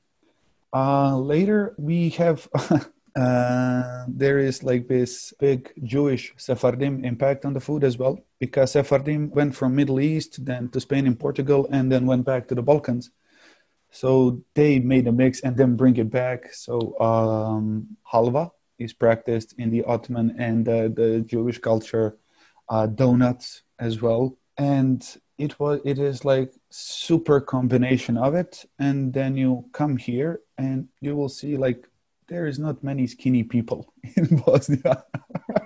Uh, 0.73 1.17
later, 1.17 1.75
we 1.77 2.09
have 2.09 2.47
uh, 3.15 4.05
there 4.07 4.39
is 4.39 4.63
like 4.63 4.87
this 4.87 5.33
big 5.39 5.71
Jewish 5.83 6.33
Sephardim 6.37 7.05
impact 7.05 7.45
on 7.45 7.53
the 7.53 7.61
food 7.61 7.83
as 7.83 7.97
well, 7.97 8.19
because 8.39 8.71
Sephardim 8.71 9.29
went 9.31 9.55
from 9.55 9.75
Middle 9.75 9.99
East, 9.99 10.45
then 10.45 10.69
to 10.69 10.79
Spain 10.79 11.07
and 11.07 11.19
Portugal, 11.19 11.67
and 11.71 11.91
then 11.91 12.05
went 12.05 12.25
back 12.25 12.47
to 12.47 12.55
the 12.55 12.63
Balkans. 12.63 13.11
So 13.93 14.41
they 14.55 14.79
made 14.79 15.07
a 15.07 15.11
mix 15.11 15.41
and 15.41 15.55
then 15.55 15.75
bring 15.75 15.97
it 15.97 16.09
back. 16.09 16.51
So 16.51 16.99
um, 16.99 17.95
halva 18.11 18.49
is 18.79 18.91
practiced 18.91 19.53
in 19.59 19.69
the 19.69 19.83
Ottoman 19.83 20.35
and 20.39 20.67
uh, 20.67 20.89
the 20.89 21.23
Jewish 21.27 21.59
culture, 21.59 22.17
uh, 22.69 22.87
donuts 22.87 23.61
as 23.77 24.01
well, 24.01 24.35
and 24.57 25.05
it 25.37 25.59
was 25.59 25.79
it 25.85 25.99
is 25.99 26.25
like 26.25 26.51
super 26.71 27.39
combination 27.39 28.17
of 28.17 28.33
it. 28.33 28.65
And 28.79 29.13
then 29.13 29.37
you 29.37 29.65
come 29.73 29.97
here 29.97 30.41
and 30.57 30.87
you 30.99 31.15
will 31.15 31.29
see 31.29 31.55
like 31.55 31.87
there 32.27 32.47
is 32.47 32.57
not 32.57 32.83
many 32.83 33.05
skinny 33.05 33.43
people 33.43 33.93
in 34.15 34.37
Bosnia. 34.37 35.03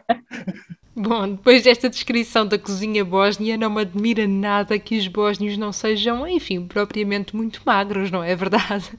Bom, 1.00 1.30
depois 1.30 1.62
desta 1.62 1.92
descrição 1.92 2.44
da 2.44 2.58
cozinha 2.58 3.06
bósnia, 3.06 3.56
não 3.56 3.70
me 3.70 3.82
admira 3.82 4.26
nada 4.26 4.80
que 4.80 4.98
os 4.98 5.08
bósnios 5.08 5.56
não 5.56 5.72
sejam, 5.72 6.28
enfim, 6.28 6.66
propriamente 6.66 7.36
muito 7.36 7.62
magros, 7.64 8.10
não 8.10 8.24
é 8.24 8.36
verdade? 8.36 8.90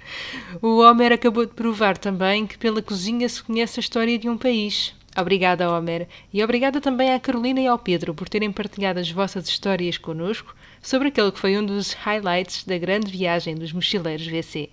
O 0.63 0.79
Homer 0.81 1.13
acabou 1.13 1.45
de 1.45 1.55
provar 1.55 1.99
também 1.99 2.47
que 2.47 2.57
pela 2.57 2.81
cozinha 2.81 3.29
se 3.29 3.43
conhece 3.43 3.81
a 3.81 3.83
história 3.83 4.17
de 4.17 4.29
um 4.29 4.39
país. 4.39 4.95
Obrigada, 5.17 5.69
Homer, 5.69 6.07
e 6.33 6.41
obrigada 6.45 6.81
também 6.81 7.13
à 7.13 7.19
Carolina 7.19 7.61
e 7.61 7.67
ao 7.67 7.81
Pedro 7.81 8.15
por 8.15 8.29
terem 8.29 8.53
partilhado 8.53 9.01
as 9.01 9.11
vossas 9.11 9.49
histórias 9.49 9.99
connosco 9.99 10.55
sobre 10.81 11.09
aquele 11.09 11.33
que 11.33 11.41
foi 11.41 11.59
um 11.59 11.67
dos 11.67 11.95
highlights 11.95 12.63
da 12.63 12.79
grande 12.79 13.11
viagem 13.11 13.57
dos 13.57 13.73
mochileiros 13.73 14.25
VC. 14.25 14.71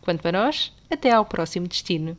Quanto 0.00 0.24
a 0.28 0.30
nós, 0.30 0.72
até 0.88 1.10
ao 1.10 1.24
próximo 1.24 1.66
destino. 1.66 2.16